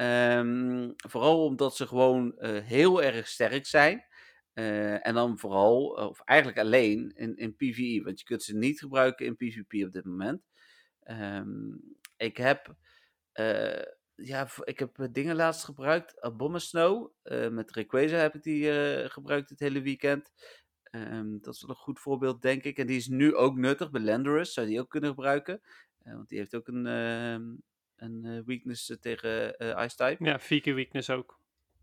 [0.00, 4.04] Ehm, vooral omdat ze gewoon eh, heel erg sterk zijn.
[4.52, 8.00] Eh, en dan vooral, eh, of eigenlijk alleen in, in PvE.
[8.04, 10.42] Want je kunt ze niet gebruiken in PvP op dit moment.
[11.00, 11.72] Ehm,
[12.16, 12.74] ik heb,
[14.14, 16.20] ja, ik heb dingen laatst gebruikt.
[16.20, 17.10] Abomasnow.
[17.22, 17.52] Snow.
[17.52, 18.72] met Rayquaza heb ik die
[19.08, 20.32] gebruikt het hele weekend.
[20.82, 22.78] Ehm, dat is wel een goed voorbeeld, denk ik.
[22.78, 24.44] En die is nu ook nuttig bij.
[24.44, 25.60] Zou die ook kunnen gebruiken.
[25.98, 26.86] Want die heeft ook een,
[28.00, 30.24] een eh, weakness eh, tegen eh, Ice type.
[30.24, 31.38] Ja, vier keer weakness ook.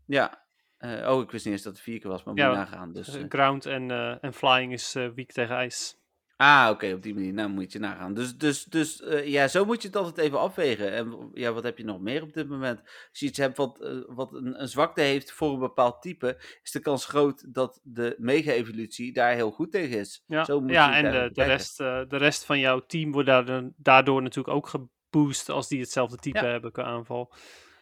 [0.06, 0.46] Ja.
[0.80, 2.92] Oh, ik wist niet eens dat het vier keer was, maar moet Ja, je nagaan.
[2.92, 3.90] Dus, Ground en,
[4.20, 5.96] en flying is weak tegen ijs.
[6.36, 7.32] Ah, oké, op die manier.
[7.32, 8.14] Nou, moet je nagaan.
[8.14, 10.92] Dus, dus, dus ja, zo moet je het altijd even afwegen.
[10.92, 12.80] En ja, wat heb je nog meer op dit moment?
[12.80, 16.70] Als je iets hebt wat, wat een, een zwakte heeft voor een bepaald type, is
[16.70, 20.24] de kans groot dat de mega-evolutie daar heel goed tegen is.
[20.26, 23.70] Ja, Zo moet ja en de, de, rest, de rest van jouw team wordt daardoor,
[23.76, 24.68] daardoor natuurlijk ook
[25.10, 26.44] geboost als die hetzelfde type Ja.
[26.44, 27.32] hebben qua aanval.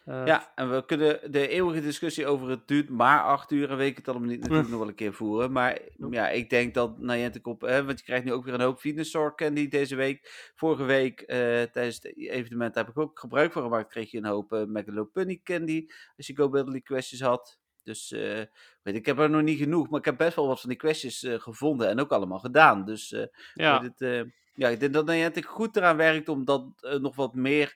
[0.05, 3.77] Eh, Ja, en we kunnen de eeuwige discussie over het duurt maar acht uur en
[3.77, 5.51] weet ik het allemaal niet natuurlijk nog wel een keer voeren.
[5.51, 8.61] Maar ja, ik denk dat Niantic op, hè, want je krijgt nu ook weer een
[8.61, 10.51] hoop Venusaur candy deze week.
[10.55, 14.25] Vorige week eh, tijdens het evenement heb ik ook gebruik van gemaakt, kreeg je een
[14.25, 15.85] hoop eh Megalopunny candy
[16.17, 17.59] als je Go Battle questjes had.
[17.87, 18.41] Dus eh,
[18.81, 20.77] weet, ik, heb er nog niet genoeg, maar ik heb best wel wat van die
[20.77, 22.85] questjes eh, gevonden en ook allemaal gedaan.
[22.85, 23.83] Dus eh, ja.
[23.83, 26.65] het, ja, ik denk dat Niantic goed eraan werkt om dat
[26.99, 27.75] nog wat meer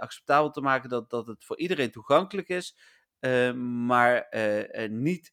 [0.00, 0.88] acceptabel te maken.
[0.88, 2.76] Dat, dat het voor iedereen toegankelijk is.
[3.54, 4.26] maar
[4.90, 5.32] niet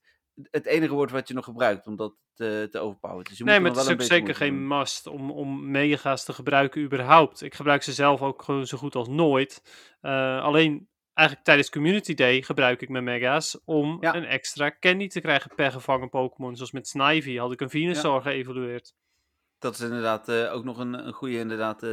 [0.51, 3.23] het enige woord wat je nog gebruikt om dat te, te overpoweren.
[3.23, 4.67] Dus Nee, maar het is ook zeker geen doen.
[4.67, 7.41] must om, om mega's te gebruiken überhaupt.
[7.41, 9.61] Ik gebruik ze zelf ook gewoon zo goed als nooit.
[10.01, 14.15] Alleen eigenlijk tijdens Community Day gebruik ik mijn mega's om Ja.
[14.15, 16.55] een extra candy te krijgen per gevangen Pokémon.
[16.55, 18.93] Zoals met Snivy had ik een Venusaur geëvolueerd.
[19.59, 21.83] Dat is inderdaad eh, ook nog een, een goede, inderdaad.
[21.83, 21.89] eh,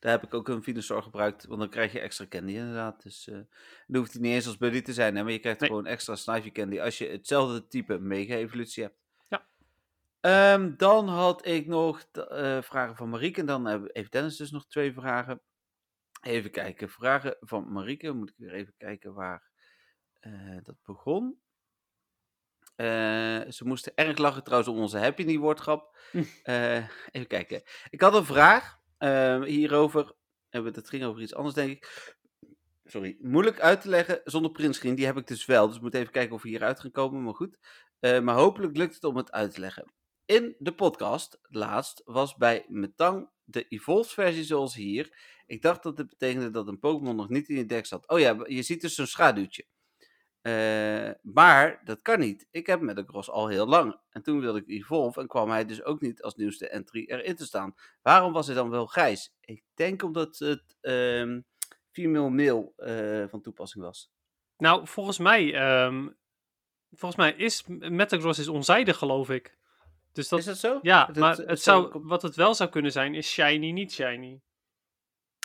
[0.00, 3.02] daar heb ik ook een Venusaur gebruikt, want dan krijg je extra candy inderdaad.
[3.02, 3.34] Dus eh
[3.86, 5.68] dan hoeft het niet eens als buddy te zijn, hè, maar je krijgt Nee.
[5.68, 8.96] gewoon extra Snivy candy als je hetzelfde type mega-evolutie hebt.
[9.28, 9.46] Ja.
[10.20, 12.04] Ehm, dan had ik nog
[12.60, 15.40] vragen van Marieke en dan hebben- heeft Dennis dus nog twee vragen.
[16.24, 18.12] Even kijken, vragen van Marieke.
[18.12, 19.50] Moet ik weer even kijken waar
[20.20, 21.42] eh, dat begon.
[22.76, 25.92] Eh, ze moesten erg lachen trouwens om onze Happy New woordgrap.
[26.42, 27.62] Eh, even kijken.
[27.90, 30.14] Ik had een vraag eh, hierover.
[30.50, 32.14] Het ging over iets anders, denk ik.
[32.84, 33.16] Sorry.
[33.20, 34.94] Moeilijk uit te leggen zonder printscreen.
[34.94, 35.66] Die heb ik dus wel.
[35.66, 37.22] Dus ik moet even kijken of we hieruit gaan komen.
[37.22, 37.58] Maar goed.
[38.00, 39.92] Maar hopelijk lukt het om het uit te leggen.
[40.24, 45.32] In de podcast, laatst, was bij Metang de Evolved versie zoals hier.
[45.46, 48.08] Ik dacht dat het betekende dat een Pokémon nog niet in je deck zat.
[48.08, 49.66] Oh ja, je ziet dus zo'n schaduwtje.
[50.40, 52.48] Eh, maar dat kan niet.
[52.50, 54.00] Ik heb Metagross al heel lang.
[54.10, 57.36] En toen wilde ik Evolve en kwam hij dus ook niet als nieuwste entry erin
[57.36, 57.74] te staan.
[58.02, 59.34] Waarom was hij dan wel grijs?
[59.40, 61.40] Ik denk omdat het ehm
[61.94, 64.10] female male eh, van toepassing was.
[64.56, 66.08] Nou, volgens mij, ehm,
[66.90, 69.58] volgens mij is Metagross is onzijdig, geloof ik.
[70.14, 70.78] Dus dat, is dat zo?
[70.82, 73.92] ja, Dat- maar het zou zou, wat het wel zou kunnen zijn, is shiny, niet
[73.92, 74.40] shiny.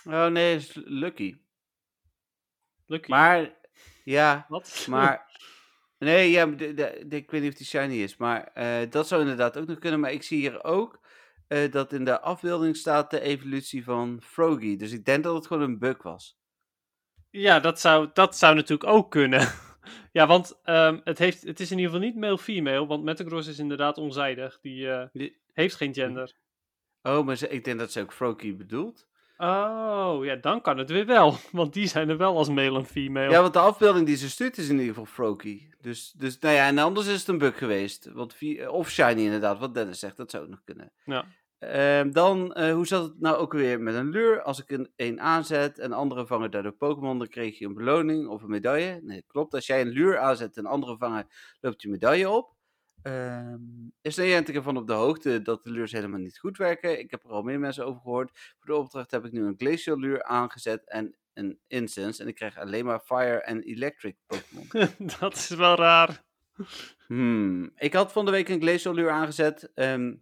[0.05, 1.36] Oh nee, is Lucky.
[2.86, 3.09] Lucky.
[3.09, 3.57] Maar,
[4.03, 4.86] ja, Wat?
[4.89, 5.17] maar...
[5.97, 8.17] Nee, ja, de, de, de- ik weet niet of die shiny is.
[8.17, 9.99] Maar eh, dat zou inderdaad ook nog kunnen.
[9.99, 10.99] Maar ik zie hier ook
[11.47, 14.76] eh, dat in de afbeelding staat de evolutie van Froggy.
[14.78, 16.38] Dus ik denk dat het gewoon een bug was.
[17.30, 19.47] Ja, dat zou, dat zou natuurlijk ook kunnen.
[20.11, 23.59] ja, want ehm, het, heeft, het is in ieder geval niet male-female, want Metagross is
[23.59, 24.59] inderdaad onzijdig.
[24.61, 26.34] Die eh, Die- heeft geen gender.
[27.03, 29.07] Oh, maar ze, ik denk dat ze ook Froggy bedoelt.
[29.38, 31.36] Oh, ja, dan kan het weer wel.
[31.51, 33.32] Want die zijn er wel als male en female.
[33.32, 35.69] Ja, want de afbeelding die ze stuurt is in ieder geval Froggy.
[35.82, 38.09] Dus, dus nou ja, en anders is het een bug geweest.
[38.13, 38.36] Want,
[38.67, 40.91] of Shiny inderdaad, wat Dennis zegt, dat zou ook nog kunnen.
[41.05, 41.25] Ja.
[41.60, 44.41] Ehm, dan, eh, hoe zat het nou ook weer met een lure?
[44.41, 48.28] Als ik een, een aanzet en anderen vangen daardoor Pokémon, dan kreeg je een beloning
[48.28, 48.99] of een medaille.
[49.03, 49.53] Nee, klopt.
[49.53, 51.28] Als jij een lure aanzet en anderen vangen,
[51.60, 52.57] loopt je medaille op.
[53.01, 56.99] Ehm is Niantic ervan op de hoogte dat de lures helemaal niet goed werken?
[56.99, 58.32] Ik heb er al meer mensen over gehoord.
[58.34, 62.22] Voor de opdracht heb ik nu een Glacial lure aangezet en een Incense.
[62.22, 64.68] En ik krijg alleen maar Fire en Electric Pokémon.
[65.20, 66.24] dat is wel raar.
[67.07, 67.72] Hmm.
[67.76, 69.72] Ik had van de week een Glacial lure aangezet.
[69.74, 70.16] ehm,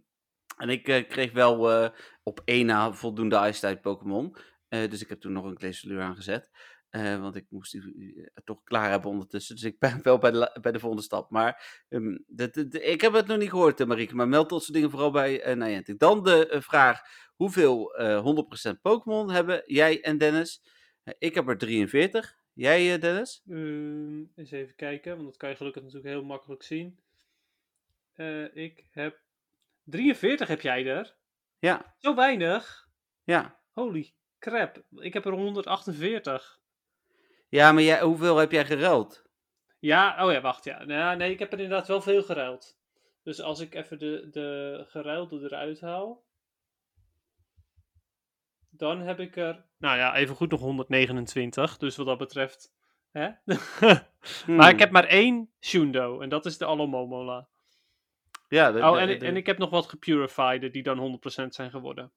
[0.58, 1.90] en ik eh, kreeg wel eh,
[2.22, 4.36] op één na voldoende Ice-type Pokémon.
[4.68, 6.50] Eh, dus ik heb toen nog een lure aangezet.
[6.90, 9.54] Want ik moest die toch klaar hebben ondertussen.
[9.54, 11.30] Dus ik ben wel bij de, bij de volgende stap.
[11.30, 12.18] Maar ehm,
[12.70, 14.14] ik heb het nog niet gehoord, eh, Marieke.
[14.14, 15.98] Maar meld dat soort dingen vooral bij Niantic.
[15.98, 17.00] Dan de vraag.
[17.34, 18.22] Hoeveel eh
[18.74, 20.62] 100% Pokémon hebben jij en Dennis?
[21.18, 22.36] Ik heb er 43.
[22.52, 23.42] Jij, Dennis?
[23.48, 26.98] Ehm, eens even kijken, want dat kan je gelukkig natuurlijk heel makkelijk zien.
[28.52, 29.20] Ik heb
[29.90, 31.16] 43 heb jij er.
[31.58, 32.88] Ja, Zo weinig.
[33.24, 33.56] ja.
[33.72, 34.82] Holy crap.
[34.94, 36.60] Ik heb er 148.
[37.48, 39.26] Ja, maar jij, hoeveel heb jij geruild?
[39.78, 40.64] Ja, oh ja, wacht.
[40.64, 40.84] Ja.
[40.84, 42.78] Nou, nee, ik heb er inderdaad wel veel geruild.
[43.22, 46.26] Dus als ik even de, de geruilde eruit haal.
[48.70, 51.76] Dan heb ik er, nou ja, even goed nog 129.
[51.76, 52.74] Dus wat dat betreft.
[53.10, 53.28] Hè?
[53.46, 54.78] maar ik Hmm.
[54.78, 56.20] heb maar één Shundo.
[56.20, 57.48] En dat is de Alomomola.
[58.48, 61.54] Ja, de, Oh, de- en, de- en ik heb nog wat gepurified die dan 100%
[61.54, 62.12] zijn geworden.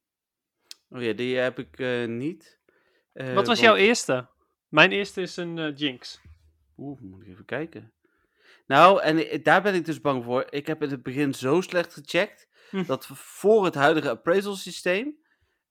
[0.89, 2.59] oh ja, die heb ik eh, niet.
[3.13, 4.27] Eh, Wat was want- jouw eerste?
[4.67, 6.21] Mijn eerste is een eh, Jinx.
[6.77, 7.93] Oeh, moet ik even kijken.
[8.67, 10.45] Nou, en daar ben ik dus bang voor.
[10.49, 12.49] Ik heb in het begin zo slecht gecheckt.
[12.69, 12.83] Hm.
[12.85, 15.19] dat voor het huidige appraisal systeem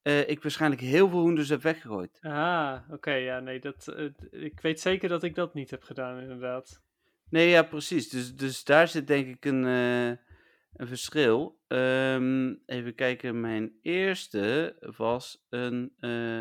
[0.03, 2.19] ik waarschijnlijk heel veel hoenders heb weggegooid.
[2.23, 3.95] Ah, oké, ja, nee, dat,
[4.31, 6.81] ik weet zeker dat ik dat niet heb gedaan, inderdaad.
[7.29, 8.09] Nee, ja, precies.
[8.09, 9.65] Dus, dus daar zit denk ik een,
[10.77, 11.61] een verschil.
[11.67, 16.37] Ehm, even kijken, mijn eerste was een, uh,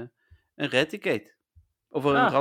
[0.55, 1.33] een Reticate.
[1.89, 2.31] Of een Ah,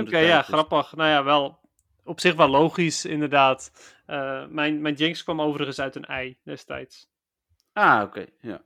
[0.00, 0.94] Oké, ja, grappig.
[0.94, 1.64] Nou ja, wel
[2.04, 3.72] op zich wel logisch, inderdaad.
[4.06, 7.10] Eh, mijn, mijn Jinx kwam overigens uit een ei destijds.
[7.72, 8.64] Ah, oké, ja.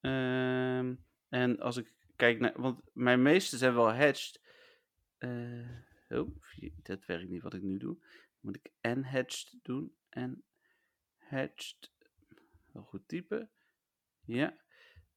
[0.00, 0.94] Ehm,
[1.28, 4.40] en als ik kijk naar, want mijn meeste zijn wel hatched.
[5.18, 5.30] Eh,
[6.08, 6.28] oh,
[6.82, 7.96] dat werkt niet wat ik nu doe.
[8.40, 10.42] Moet ik en hatched doen en
[11.28, 11.90] hatched.
[12.72, 13.50] Wel goed typen.
[14.24, 14.56] Ja.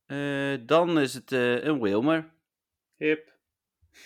[0.06, 2.32] Eh, dan is het eh, een Wilmer.
[2.96, 3.34] Hip.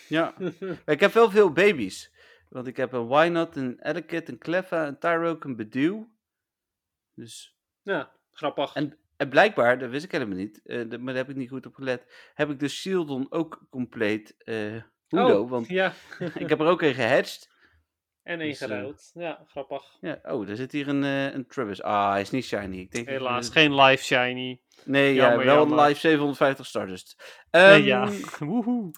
[0.07, 0.35] Ja.
[0.85, 2.11] ik heb wel veel baby's.
[2.49, 6.03] Want ik heb een Wynot, een Etiquette, een Cleffa, een Tyroke, een Bedew.
[7.13, 8.73] Dus ja, grappig.
[8.73, 11.49] En, en blijkbaar, dat wist ik helemaal niet, eh, dat- maar daar heb ik niet
[11.49, 15.93] goed op gelet, heb ik de Shieldon ook compleet eh Hundo, oh, want ja.
[16.43, 17.52] ik heb er ook een gehatcht.
[18.23, 19.11] En één dus, eh, geruild.
[19.13, 19.83] Ja, grappig.
[20.01, 21.81] Ja, oh, daar zit hier een, eh, een Travis.
[21.81, 22.77] Ah, hij is niet shiny.
[22.79, 24.61] Ik denk dat- Helaas, geen live shiny.
[24.85, 25.77] Nee, jammer, ja, wel jammer.
[25.79, 27.23] een live 750 Stardust.
[27.49, 28.09] Eh, Ehm, ja,
[28.49, 28.91] woehoe.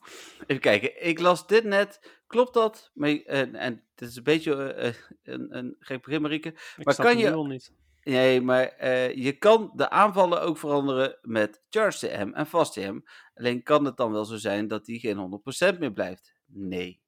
[0.48, 2.20] Even kijken, ik las dit net.
[2.28, 2.92] Klopt dat?
[2.94, 4.54] Maar, eh, en het is een beetje
[5.24, 6.50] een, een gek begin, Marieke.
[6.50, 7.74] Ik Maar snap kan je- niet.
[8.04, 8.86] Nee, maar
[9.18, 13.00] je kan de aanvallen ook veranderen met Charge TM en Fast TM.
[13.36, 16.34] Alleen kan het dan wel zo zijn dat die geen 100% meer blijft?
[16.46, 17.02] Nee.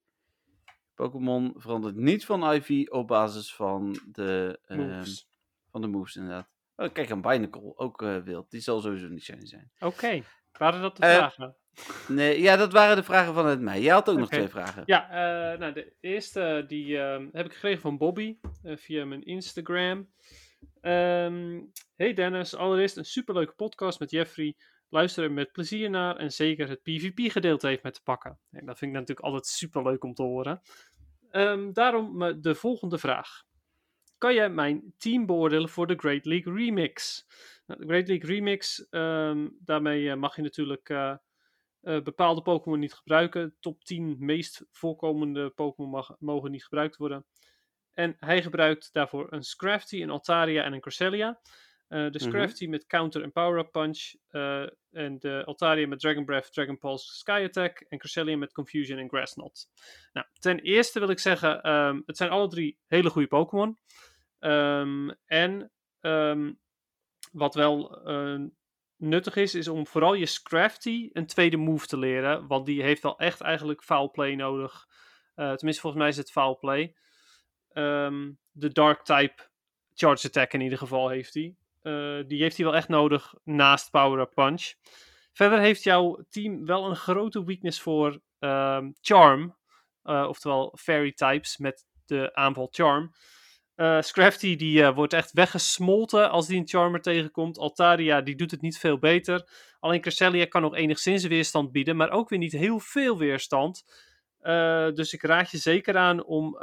[0.97, 5.27] Pokémon verandert niet van IV op basis van de, ehm, Moves.
[5.71, 6.49] van de moves, inderdaad.
[6.75, 8.51] Oh, kijk, een Binacle, ook eh, wild.
[8.51, 9.71] Die zal sowieso niet shiny zijn.
[9.79, 10.21] Oké,
[10.57, 11.55] waren dat de Eh, vragen?
[12.07, 13.81] Nee, ja, dat waren de vragen vanuit mij.
[13.81, 14.83] Jij had ook nog twee vragen.
[14.85, 20.09] Ja, eh, nou, de eerste die ehm, heb ik gekregen van Bobby via mijn Instagram.
[20.81, 21.59] Ehm,
[21.95, 24.55] hey Dennis, allereerst een superleuke podcast met Jeffrey.
[24.89, 28.39] Luister er met plezier naar en zeker het PvP-gedeelte heeft met te pakken.
[28.51, 30.61] En dat vind ik natuurlijk altijd superleuk om te horen.
[31.31, 33.45] Ehm, daarom me- de volgende vraag.
[34.17, 37.25] Kan jij mijn team beoordelen voor de Great League Remix?
[37.65, 41.15] Nou, de Great League Remix, ehm, daarmee eh, mag je natuurlijk eh,
[41.81, 43.55] eh, bepaalde Pokémon niet gebruiken.
[43.59, 47.25] Top 10 meest voorkomende Pokémon mogen niet gebruikt worden.
[47.93, 50.81] En hij gebruikt daarvoor een Scrafty, een Altaria en een
[51.88, 52.29] Eh, de Mhm.
[52.29, 54.13] Scrafty met Counter en Power Up Punch.
[54.27, 57.79] eh, en de Altaria met Dragon Breath, Dragon Pulse, Sky Attack.
[57.89, 59.65] En Cresselia met Confusion en Grass Knot.
[60.13, 63.77] Nou, ten eerste wil ik zeggen, ehm, het zijn alle drie hele goede Pokémon.
[64.39, 65.71] Ehm, en
[66.01, 66.53] ehm,
[67.31, 68.39] wat wel eh,
[68.95, 72.47] nuttig is, is om vooral je Scrafty een tweede move te leren.
[72.47, 74.85] Want die heeft wel echt eigenlijk foul play nodig.
[75.35, 76.95] Tenminste, volgens mij is het foul play.
[78.51, 79.49] De Dark type
[79.93, 81.55] Charge Attack in ieder geval heeft hij.
[81.88, 84.73] Eh, die heeft hij wel echt nodig naast Power Punch.
[85.33, 89.57] Verder heeft jouw team wel een grote weakness voor ehm, Charm.
[90.03, 93.13] Eh, oftewel Fairy types met de aanval Charm.
[93.75, 97.57] Eh Scrafty die wordt echt weggesmolten als die een Charmer tegenkomt.
[97.57, 99.49] Altaria die doet het niet veel beter.
[99.79, 103.85] Alleen Cresselia kan nog enigszins weerstand bieden, maar ook weer niet heel veel weerstand.
[104.93, 106.59] Dus ik raad je zeker aan om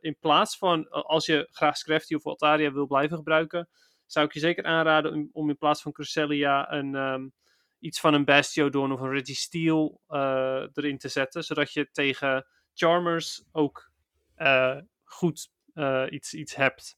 [0.00, 3.68] in plaats van, als je graag Scrafty of Altaria wil blijven gebruiken,
[4.14, 7.28] zou ik je zeker aanraden om, in plaats van Cresselia een, ehm,
[7.78, 13.44] iets van een Bastiodon of een Registeel eh erin te zetten, zodat je tegen Charmers
[13.52, 13.90] ook
[14.34, 16.96] eh, goed eh, iets, iets hebt.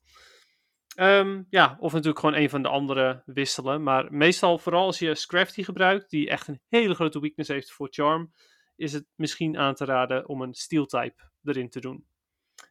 [0.94, 3.82] Ehm, ja, of natuurlijk gewoon een van de andere wisselen.
[3.82, 7.88] Maar meestal, vooral als je Scrafty gebruikt, die echt een hele grote weakness heeft voor
[7.90, 8.32] Charm,
[8.76, 12.06] is het misschien aan te raden om een Steel type erin te doen.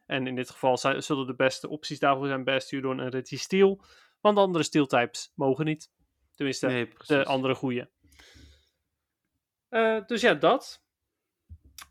[0.06, 3.84] En in dit geval zullen de beste opties daarvoor zijn Bastiodon en Registeel.
[4.20, 5.90] Want de andere Steel types mogen niet.
[6.34, 7.90] Tenminste, Nee, de andere goede.
[9.68, 10.84] Eh, dus ja, dat.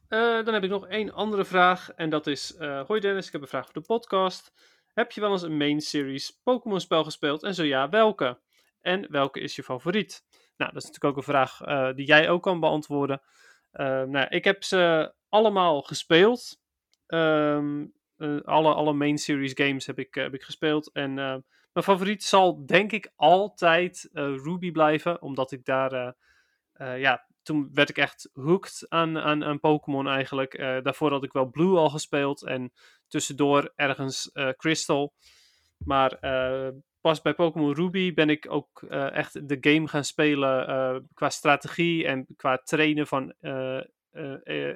[0.07, 1.91] Eh, dan heb ik nog één andere vraag.
[1.91, 4.53] En dat is: eh, Hoi Dennis, ik heb een vraag voor de podcast.
[4.93, 7.43] Heb je wel eens een main series Pokémon spel gespeeld?
[7.43, 8.39] En zo ja, welke?
[8.81, 10.23] En welke is je favoriet?
[10.57, 11.57] Nou, dat is natuurlijk ook een vraag
[11.95, 13.21] die jij ook kan beantwoorden.
[13.71, 16.63] Nou, ik heb ze allemaal gespeeld.
[17.07, 17.85] Ehm,
[18.17, 20.91] eh, alle, alle main series games heb ik, heb ik gespeeld.
[20.91, 21.43] En
[21.75, 25.21] mijn favoriet zal denk ik altijd eh, Ruby blijven.
[25.21, 26.11] Omdat ik daar, eh,
[26.73, 30.57] eh, ja, toen werd ik echt hooked aan, aan, Pokémon eigenlijk.
[30.57, 32.43] Daarvoor had ik wel Blue al gespeeld.
[32.43, 32.73] En
[33.07, 35.13] tussendoor ergens Crystal.
[35.77, 36.19] Maar
[37.01, 42.25] pas bij Pokémon Ruby ben ik ook echt de game gaan spelen qua strategie en
[42.35, 43.33] qua trainen van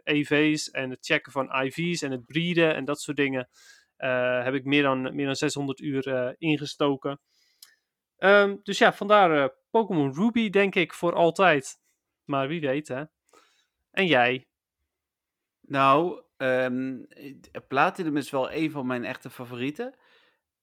[0.03, 3.49] EV's en het checken van IV's en het breeden en dat soort dingen.
[3.99, 7.19] Eh, heb ik meer dan, meer dan 600 uur eh, ingestoken.
[8.17, 11.79] Ehm, dus ja, vandaar eh, Pokémon Ruby, denk ik, voor altijd.
[12.25, 13.03] Maar wie weet, hè.
[13.91, 14.47] En jij?
[15.61, 17.07] Nou, um,
[17.67, 19.95] Platinum is wel een van mijn echte favorieten.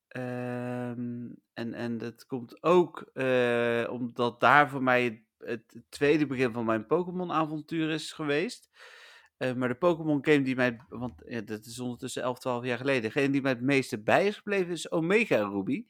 [0.08, 3.10] Ehm, en, en dat komt ook
[3.90, 8.70] omdat daar voor mij het, het, tweede begin van mijn Pokémon-avontuur is geweest.
[9.38, 13.02] Uh, maar de Pokémon game die mij, want dat is ondertussen 11, 12 jaar geleden,
[13.02, 15.84] degene die mij het meeste bij is gebleven is Omega Ruby.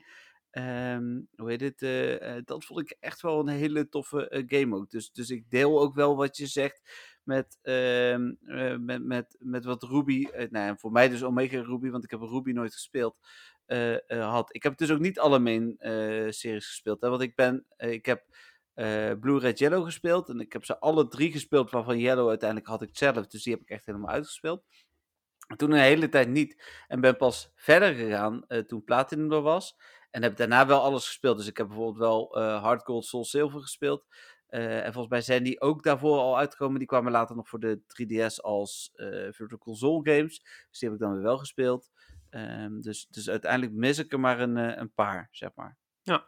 [0.51, 1.82] Um, hoe heet het?
[1.82, 4.90] Uh, dat vond ik echt wel een hele toffe game ook.
[4.90, 6.80] Dus, dus ik deel ook wel wat je zegt
[7.22, 8.16] met, uh,
[8.78, 12.53] met, met, met wat Ruby, nou voor mij dus Omega Ruby, want ik heb Ruby
[12.53, 13.16] nooit gespeeld,
[14.07, 14.55] had.
[14.55, 15.76] Ik heb dus ook niet alle main
[16.32, 18.24] series gespeeld, hè, want ik ben, ik heb
[19.20, 22.83] Blue, Red, Yellow gespeeld en ik heb ze alle drie gespeeld, waarvan Yellow uiteindelijk had
[22.83, 24.64] ik zelf, dus die heb ik echt helemaal uitgespeeld.
[25.57, 29.77] Toen een hele tijd niet en ben pas verder gegaan toen Platinum er was.
[30.16, 31.37] En heb daarna wel alles gespeeld.
[31.37, 34.07] Dus ik heb bijvoorbeeld wel uh, Hard Gold, Soul Silver gespeeld.
[34.49, 36.79] Uh, en volgens mij zijn die ook daarvoor al uitgekomen.
[36.79, 40.41] Die kwamen later nog voor de 3DS als uh, Virtual Console games.
[40.70, 41.91] Dus die heb ik dan weer wel gespeeld.
[42.31, 45.77] Um, dus, dus uiteindelijk mis ik er maar een, uh, een paar, zeg maar.
[46.03, 46.27] Ja.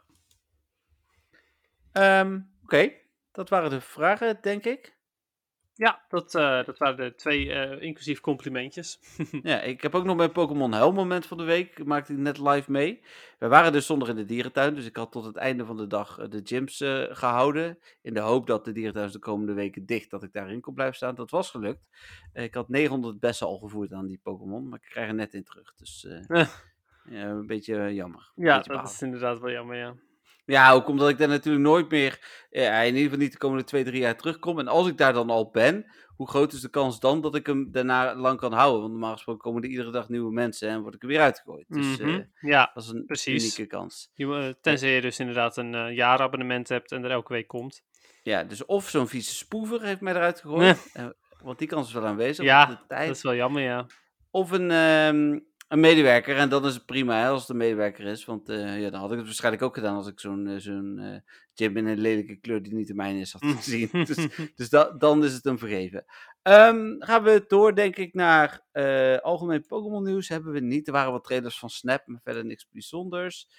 [1.93, 3.01] Um, Oké, okay.
[3.31, 4.97] dat waren de vragen, denk ik.
[5.79, 8.99] Ja, dat, uh, dat waren de twee, uh, inclusief complimentjes.
[9.43, 11.85] ja, ik heb ook nog mijn Pokémon Hel moment van de week.
[11.85, 13.03] Maakte ik net live mee.
[13.37, 14.75] We waren dus zondag in de dierentuin.
[14.75, 16.77] Dus ik had tot het einde van de dag uh, de gyms
[17.09, 17.79] gehouden.
[18.01, 20.95] In de hoop dat de dierentuin de komende weken dicht, dat ik daarin kon blijven
[20.95, 21.15] staan.
[21.15, 21.87] Dat was gelukt.
[22.33, 24.69] ik had 900 bessen al gevoerd aan die Pokémon.
[24.69, 25.73] Maar ik krijg er net in terug.
[25.75, 26.07] Dus
[27.09, 28.31] ja, een beetje jammer.
[28.35, 29.95] Ja, beetje dat is inderdaad wel jammer, ja.
[30.49, 32.19] Ja, ook omdat ik daar natuurlijk nooit meer,
[32.49, 34.59] ja, in ieder geval niet de komende twee, drie jaar terugkom.
[34.59, 35.85] En als ik daar dan al ben,
[36.15, 38.79] hoe groot is de kans dan dat ik hem daarna lang kan houden?
[38.79, 41.65] Want normaal gesproken komen er iedere dag nieuwe mensen en word ik er weer uitgegooid.
[41.67, 42.15] Dus mm -hmm.
[42.15, 43.43] uh, ja, dat is een precies.
[43.43, 44.11] unieke kans.
[44.13, 47.83] Je, tenzij je dus inderdaad een uh, jaarabonnement hebt en er elke week komt.
[48.23, 50.91] Ja, dus of zo'n vieze spoever heeft mij eruit gegooid.
[50.93, 51.07] uh,
[51.43, 52.45] want die kans is wel aanwezig.
[52.45, 53.07] Ja, de tijd.
[53.07, 53.85] dat is wel jammer, ja.
[54.31, 56.37] Of een, um, een medewerker.
[56.37, 58.25] En dan is het prima hè, als het een medewerker is.
[58.25, 60.97] Want uh, ja, dan had ik het waarschijnlijk ook gedaan als ik zo'n uh, zo'n
[60.99, 61.17] uh,
[61.53, 63.89] gym in een lelijke kleur die niet de mijne is had gezien.
[64.05, 66.05] dus dus da dan is het een vergeven.
[66.43, 68.61] Um, gaan we door, denk ik, naar
[69.21, 70.29] algemeen Pokémon nieuws.
[70.29, 70.87] Hebben we niet.
[70.87, 73.49] Er waren wat trailers van Snap, maar verder niks bijzonders.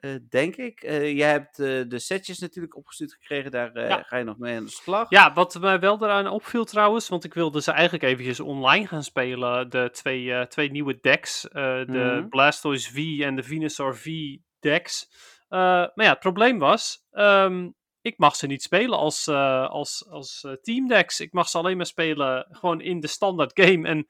[0.00, 0.82] Uh, denk ik.
[0.82, 3.50] Uh, jij hebt uh, de setjes natuurlijk opgestuurd gekregen.
[3.50, 4.02] Daar ja.
[4.02, 5.10] ga je nog mee aan de slag.
[5.10, 7.08] Ja, wat mij wel eraan opviel trouwens.
[7.08, 9.70] Want ik wilde ze eigenlijk eventjes online gaan spelen.
[9.70, 11.40] De twee, twee nieuwe decks.
[11.40, 12.28] de mm -hmm.
[12.28, 15.08] Blastoise V en de Venusaur V decks.
[15.48, 17.06] maar ja, het probleem was...
[17.12, 21.20] Um, ik mag ze niet spelen als, als, als teamdecks.
[21.20, 23.88] Ik mag ze alleen maar spelen gewoon in de standaard game.
[23.88, 24.06] En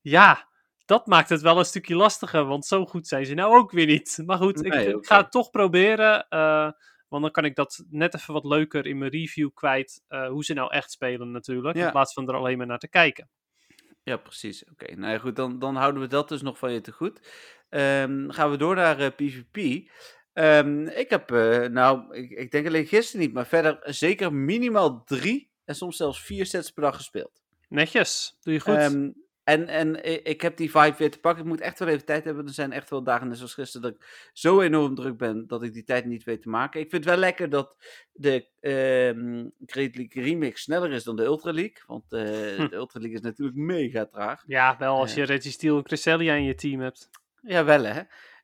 [0.00, 0.51] ja
[0.92, 3.86] dat maakt het wel een stukje lastiger, want zo goed zijn ze nou ook weer
[3.86, 4.18] niet.
[4.26, 6.26] Maar goed, nee, ik, ga het toch proberen.
[6.30, 6.70] Uh,
[7.08, 10.02] want dan kan ik dat net even wat leuker in mijn review kwijt.
[10.08, 11.76] Uh, hoe ze nou echt spelen natuurlijk.
[11.76, 11.84] Ja.
[11.86, 13.28] In plaats van er alleen maar naar te kijken.
[14.02, 14.62] Ja, precies.
[14.62, 14.96] Oké, okay.
[14.96, 17.20] nou ja, goed, dan, dan houden we dat dus nog van je te goed.
[17.70, 19.88] Um, gaan we door naar uh, PvP.
[20.32, 21.30] Um, ik heb,
[21.70, 26.22] nou, ik, ik denk alleen gisteren niet, maar verder zeker minimaal drie en soms zelfs
[26.22, 27.42] vier sets per dag gespeeld.
[27.68, 28.76] Netjes, doe je goed.
[28.76, 31.42] Um, en, en ik heb die vibe weer te pakken.
[31.42, 32.46] Ik moet echt wel even tijd hebben.
[32.46, 35.62] Er zijn echt wel dagen, net zoals gisteren, dat ik zo enorm druk ben dat
[35.62, 36.80] ik die tijd niet weet te maken.
[36.80, 37.76] Ik vind het wel lekker dat
[38.12, 38.46] de
[39.66, 41.82] Great League Remix sneller is dan de Ultra League.
[41.86, 42.20] Want uh,
[42.56, 42.68] hm.
[42.68, 44.42] de Ultra League is natuurlijk mega traag.
[44.46, 47.10] Ja, wel als je uh, Registeel en Cresselia in je team hebt.
[47.42, 48.02] Ja, wel hè.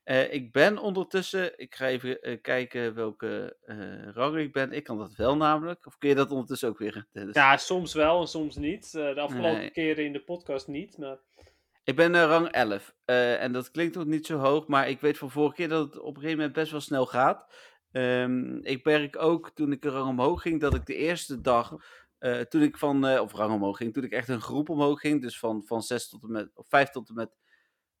[0.09, 4.71] Uh, ik ben ondertussen, ik ga even uh, kijken welke uh, rang ik ben.
[4.71, 5.85] Ik kan dat wel namelijk.
[5.85, 7.07] Of kun je dat ondertussen ook weer?
[7.31, 8.91] Ja, soms wel en soms niet.
[8.91, 9.71] de afgelopen nee.
[9.71, 10.97] keren in de podcast niet.
[10.97, 11.17] Maar...
[11.83, 12.95] Ik ben rang 11.
[13.05, 15.99] en dat klinkt nog niet zo hoog, maar ik weet van vorige keer dat het
[15.99, 17.53] op een gegeven moment best wel snel gaat.
[17.91, 21.75] Um, ik merk ook toen ik een rang omhoog ging, dat ik de eerste dag.
[22.49, 25.39] toen ik van, of rang omhoog ging, toen ik echt een groep omhoog ging, dus
[25.39, 27.37] van, van 6 tot en met, of 5 tot en met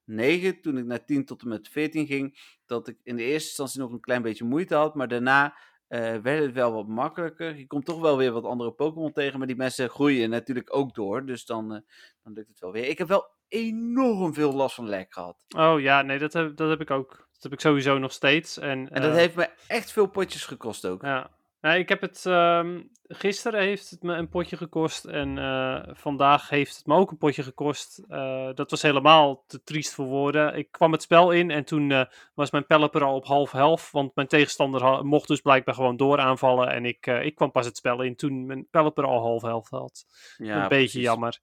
[0.09, 3.47] 9, toen ik naar 10 tot en met 14 ging, dat ik in de eerste
[3.47, 5.57] instantie nog een klein beetje moeite had, maar daarna
[5.89, 7.57] uh, werd het wel wat makkelijker.
[7.57, 10.95] Je komt toch wel weer wat andere Pokémon tegen, maar die mensen groeien natuurlijk ook
[10.95, 11.79] door, dus dan, uh,
[12.23, 12.87] dan lukt het wel weer.
[12.87, 15.37] Ik heb wel enorm veel last van lek gehad.
[15.57, 17.27] Oh ja, nee, dat heb, dat heb ik ook.
[17.33, 18.57] Dat heb ik sowieso nog steeds.
[18.57, 21.01] En, en dat heeft me echt veel potjes gekost ook.
[21.01, 21.29] Ja,
[21.61, 22.25] nou, ik heb het.
[22.25, 25.05] Um, gisteren heeft het me een potje gekost.
[25.05, 28.01] En uh, vandaag heeft het me ook een potje gekost.
[28.09, 30.55] Uh, dat was helemaal te triest voor woorden.
[30.55, 32.03] Ik kwam het spel in en toen uh,
[32.33, 33.91] was mijn Pelipper al op half helft.
[33.91, 36.69] Want mijn tegenstander mocht dus blijkbaar gewoon door aanvallen.
[36.69, 40.05] En ik, ik kwam pas het spel in toen mijn Pelipper al half helft had.
[40.37, 41.39] Ja, een beetje jammer.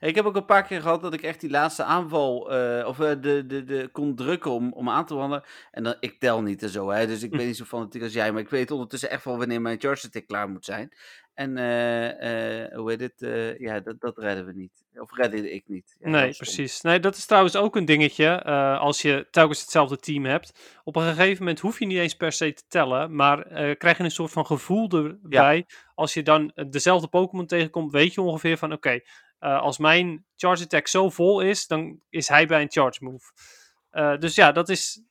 [0.00, 2.98] Ik heb ook een paar keer gehad dat ik echt die laatste aanval, uh, of
[2.98, 5.44] uh, de, de, de, kon drukken om, om aan te wandelen.
[5.70, 8.12] En dan, ik tel niet en zo, hè, dus ik ben niet zo fanatiek als
[8.12, 8.32] jij.
[8.32, 10.92] Maar ik weet ondertussen echt wel wanneer mijn charge klaar moet zijn.
[11.34, 13.58] En uh, hoe heet het?
[13.58, 14.84] Ja, dat, dat redden we niet.
[14.94, 15.96] Of redde ik niet.
[16.00, 16.80] Ja, nee, precies.
[16.80, 18.42] Nee, dat is trouwens ook een dingetje.
[18.78, 20.78] Als je telkens hetzelfde team hebt.
[20.84, 23.14] Op een gegeven moment hoef je niet eens per se te tellen.
[23.14, 23.44] Maar
[23.76, 25.56] krijg je een soort van gevoel erbij.
[25.56, 25.76] Ja.
[25.94, 29.04] Als je dan dezelfde Pokémon tegenkomt, weet je ongeveer van: oké, okay,
[29.40, 33.32] als mijn Charge Attack zo vol is, dan is hij bij een Charge Move.
[34.18, 35.02] dus ja, dat is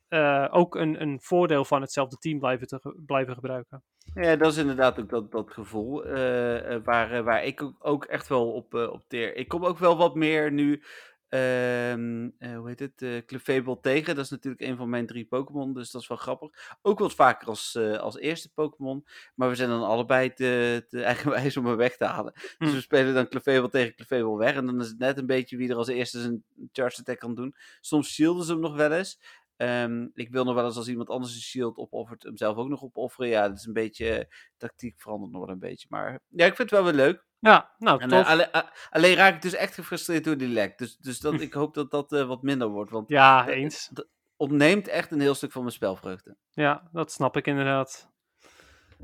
[0.50, 3.84] ook een, een voordeel van hetzelfde team blijven, te, blijven gebruiken.
[4.14, 6.04] Ja, dat is inderdaad ook dat, dat gevoel
[6.84, 9.36] waar, waar ik ook echt wel op, op teer.
[9.36, 10.84] Ik kom ook wel wat meer nu,
[11.30, 14.16] ehm, hoe heet het, uh, Clefable tegen.
[14.16, 16.78] Dat is natuurlijk een van mijn drie Pokémon, dus dat is wel grappig.
[16.82, 19.06] Ook wat vaker als, als eerste Pokémon,
[19.36, 22.34] maar we zijn dan allebei te, te eigenwijs om hem weg te halen.
[22.34, 22.70] Dus hm.
[22.70, 25.58] Dus we spelen dan Clefable tegen Clefable weg en dan is het net een beetje
[25.58, 27.56] wie er als eerste zijn Charge Attack kan doen.
[27.82, 29.20] Soms shielden ze hem nog wel eens.
[29.62, 32.70] Um, ik wil nog wel eens als iemand anders een shield opoffert, hem zelf ook
[32.70, 33.30] nog opofferen.
[33.30, 34.26] Ja, dat is een beetje, uh,
[34.58, 35.88] tactiek verandert nog wel een beetje.
[35.90, 37.26] Maar ja, ik vind het wel weer leuk.
[37.40, 38.20] Ja, nou, en, tof.
[38.20, 38.48] Uh, alleen,
[38.90, 40.78] alleen, raak ik dus echt gefrustreerd door die lek.
[40.78, 42.92] Dus, dus dat, ik hoop dat dat uh, wat minder wordt.
[42.92, 43.90] Want ja, eens.
[43.92, 44.08] Dat
[44.38, 46.36] ontneemt echt een heel stuk van mijn spelvreugde.
[46.52, 48.12] Ja, dat snap ik inderdaad.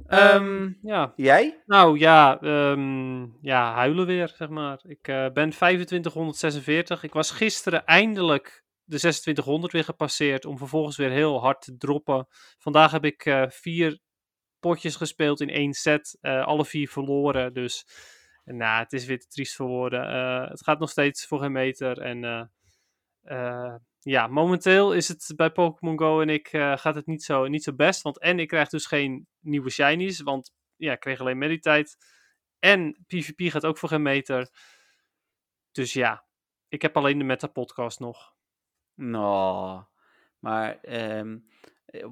[0.07, 1.13] Um, ja.
[1.15, 1.63] Jij?
[1.65, 4.79] Nou ja, um, ja, huilen weer, zeg maar.
[4.83, 5.01] Ik
[5.33, 7.03] ben 2546.
[7.03, 10.45] Ik was gisteren eindelijk de 2600 weer gepasseerd.
[10.45, 12.27] Om vervolgens weer heel hard te droppen.
[12.57, 13.99] Vandaag heb ik uh, vier
[14.59, 16.17] potjes gespeeld in één set.
[16.21, 17.53] Uh, alle vier verloren.
[17.53, 17.87] Dus
[18.43, 22.01] nou, het is weer te triest voor het gaat nog steeds voor geen meter.
[22.01, 22.51] En
[23.99, 27.73] ja, momenteel is het bij Pokémon Go en ik gaat het niet zo, niet zo
[27.73, 28.01] best.
[28.01, 30.21] Want en ik krijg dus geen nieuwe shinies.
[30.21, 31.97] Want ja, ik kreeg alleen meditijd.
[32.59, 34.49] En PvP gaat ook voor geen meter.
[35.71, 36.25] Dus ja,
[36.67, 38.34] ik heb alleen de meta podcast nog.
[38.95, 39.81] Nou,
[40.39, 40.77] maar
[41.19, 41.45] um,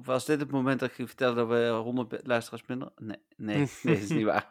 [0.04, 2.88] was dit het moment dat ik je vertelde dat we 100 luisteraars minder?
[2.96, 4.50] Nee, nee, nee, dat is niet waar.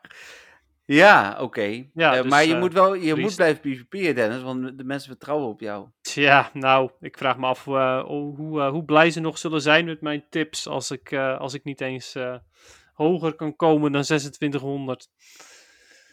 [0.86, 1.44] Ja, oké.
[1.44, 1.90] Okay.
[1.94, 4.84] Ja, uh, dus, maar je uh, moet wel, je moet blijven PvP'en, Dennis, want de
[4.84, 5.88] mensen vertrouwen op jou.
[6.02, 10.02] Ja, nou, ik vraag me af uh, hoe, hoe blij ze nog zullen zijn met
[10.02, 12.16] mijn tips als ik, als ik niet eens
[12.94, 15.10] hoger kan komen dan 2600.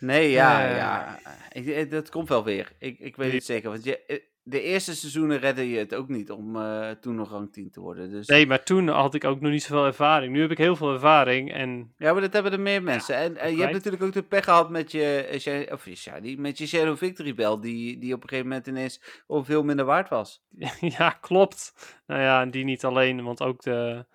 [0.01, 1.19] Nee, ja, ja.
[1.53, 2.73] Ik, dat komt wel weer.
[2.79, 3.71] Ik, ik weet het zeker.
[3.71, 7.53] Want je, de eerste seizoenen redde je het ook niet om uh, toen nog rang
[7.53, 8.11] 10 te worden.
[8.11, 8.27] Dus...
[8.27, 10.33] Nee, maar toen had ik ook nog niet zoveel ervaring.
[10.33, 11.53] Nu heb ik heel veel ervaring.
[11.53, 11.93] En...
[11.99, 13.15] Ja, maar dat hebben er meer mensen.
[13.15, 16.21] Ja, en, en je hebt natuurlijk ook de pech gehad met je, eh, of, ja,
[16.21, 19.85] die, met je Shadow Victory Bell, die, die op een gegeven moment ineens veel minder
[19.85, 20.43] waard was.
[20.99, 21.75] ja, klopt.
[22.07, 24.07] Nou ja, en die niet alleen, want ook de,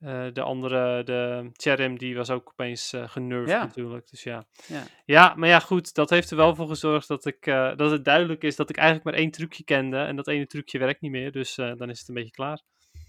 [0.00, 3.64] uh, de andere, de Cherim, die was ook opeens uh, genervd ja.
[3.64, 4.10] natuurlijk.
[4.10, 4.46] Dus ja.
[4.66, 4.82] ja.
[5.04, 5.94] Ja, maar ja, goed.
[5.94, 8.76] Dat heeft er wel voor gezorgd dat, ik, uh, dat het duidelijk is dat ik
[8.76, 9.96] eigenlijk maar één trucje kende.
[9.96, 11.32] En dat ene trucje werkt niet meer.
[11.32, 12.62] Dus dan is het een beetje klaar.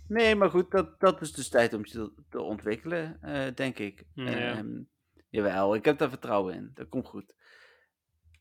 [0.07, 3.19] Nee, maar goed, dat, dat is dus tijd om je te, ontwikkelen,
[3.55, 4.03] denk ik.
[4.13, 4.57] Ja.
[4.57, 4.89] Um,
[5.29, 6.71] jawel, ik heb daar vertrouwen in.
[6.73, 7.35] Dat komt goed.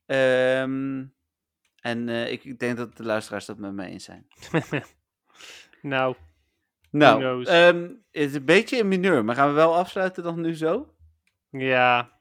[0.07, 1.15] Um,
[1.81, 4.27] en ik, ik denk dat de luisteraars dat met mij eens zijn.
[5.83, 6.17] nou,
[6.91, 10.55] nou, um, het is een beetje in mineur, maar gaan we wel afsluiten dan nu
[10.55, 10.95] zo?
[11.51, 12.21] Ja.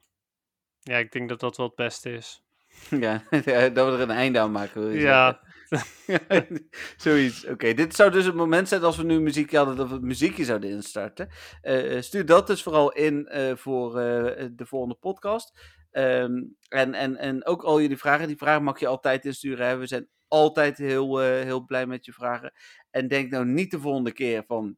[0.80, 2.42] Ja, ik denk dat dat wel het beste is.
[3.00, 3.22] Ja,
[3.68, 5.40] dat we er een einde aan maken, wil je Ja.
[6.96, 7.46] Zoiets.
[7.46, 10.02] Oké, dit zou dus het moment zijn als we nu muziek hadden, dat we het
[10.02, 11.28] muziekje zouden instarten.
[11.62, 15.76] Uh, stuur dat dus vooral in uh, voor uh, de volgende podcast.
[15.92, 19.66] Um, en, en, en ook al jullie vragen, die vragen mag je altijd insturen.
[19.66, 19.76] Hè?
[19.76, 22.52] We zijn altijd heel, heel blij met je vragen.
[22.90, 24.76] En denk nou niet de volgende keer van.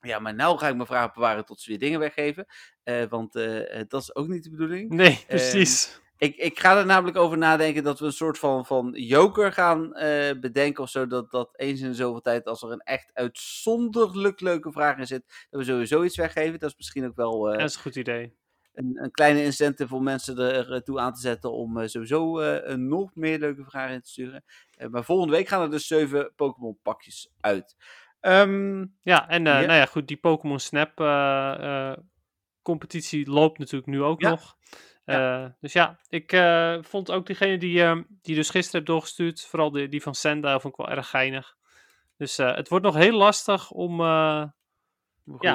[0.00, 2.46] Ja, maar nou ga ik mijn vragen bewaren tot ze weer dingen weggeven.
[2.84, 4.90] Uh, want uh, dat is ook niet de bedoeling.
[4.90, 5.88] Nee, precies.
[5.88, 9.52] Uh, ik, ik ga er namelijk over nadenken dat we een soort van, van joker
[9.52, 9.90] gaan
[10.40, 11.06] bedenken of zo.
[11.06, 15.46] Dat, dat eens in zoveel tijd, als er een echt uitzonderlijk leuke vraag in zit,
[15.50, 16.58] dat we sowieso iets weggeven.
[16.58, 17.40] Dat is misschien ook wel.
[17.40, 18.36] dat is een goed idee.
[18.76, 20.38] Een, een, kleine incentive om mensen
[20.70, 24.44] ertoe aan te zetten om sowieso een nog meer leuke vragen in te sturen.
[24.90, 27.76] Maar volgende week gaan er dus zeven Pokémon pakjes uit.
[28.20, 30.96] Um, ja, en nou ja, goed, die Pokémon Snap
[32.62, 34.30] competitie loopt natuurlijk nu ook ja.
[34.30, 34.56] nog.
[35.04, 35.56] Ja.
[35.60, 36.36] Dus ja, ik
[36.80, 40.60] vond ook diegene die, ehm, die dus gisteren heb doorgestuurd, vooral die, die van Senda,
[40.60, 41.56] vond ik wel erg geinig.
[42.16, 44.00] Dus het wordt nog heel lastig om,
[45.40, 45.54] ja,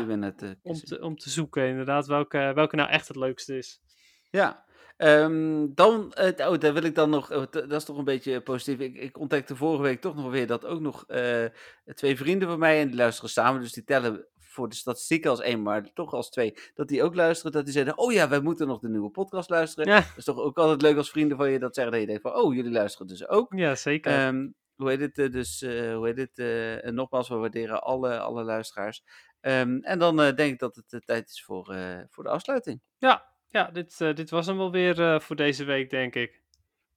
[0.61, 3.81] om, te, om te zoeken inderdaad welke, welke nou echt het leukste is.
[4.29, 4.65] Ja,
[5.03, 8.41] Um, dan, uh, oh, daar wil ik dan nog, uh, dat is toch een beetje
[8.41, 8.79] positief.
[8.79, 11.45] Ik, ik ontdekte vorige week toch nog weer dat ook nog uh,
[11.93, 15.39] twee vrienden van mij, en die luisteren samen, dus die tellen voor de statistieken als
[15.39, 17.51] één, maar toch als twee, dat die ook luisteren.
[17.51, 19.93] Dat die zeiden, oh ja, wij moeten nog de nieuwe podcast luisteren.
[19.93, 19.99] Ja.
[19.99, 21.93] Dat is toch ook altijd leuk als vrienden van je dat zeggen.
[21.93, 23.53] Dat je denkt van, oh, jullie luisteren dus ook.
[23.53, 24.11] Ja, zeker.
[24.11, 25.17] Ehm, hoe heet het?
[25.17, 26.37] eh, Dus, eh, hoe heet het?
[26.39, 29.03] eh, en nogmaals, we waarderen alle, alle luisteraars.
[29.41, 32.29] Ehm, en dan eh, denk ik dat het eh, tijd is voor, eh, voor de
[32.29, 32.81] afsluiting.
[32.97, 36.41] ja, ja dit, dit was hem wel weer voor deze week, denk ik.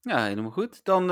[0.00, 0.84] Ja, helemaal goed.
[0.84, 1.06] Dan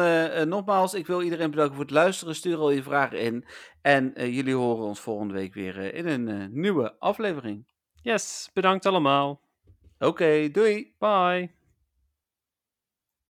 [0.48, 2.34] nogmaals, ik wil iedereen bedanken voor het luisteren.
[2.34, 3.44] Stuur al je vragen in.
[3.82, 7.66] En jullie horen ons volgende week weer in een nieuwe aflevering.
[7.94, 9.40] Yes, bedankt allemaal.
[9.98, 10.94] Oké, doei!
[10.98, 11.61] Bye.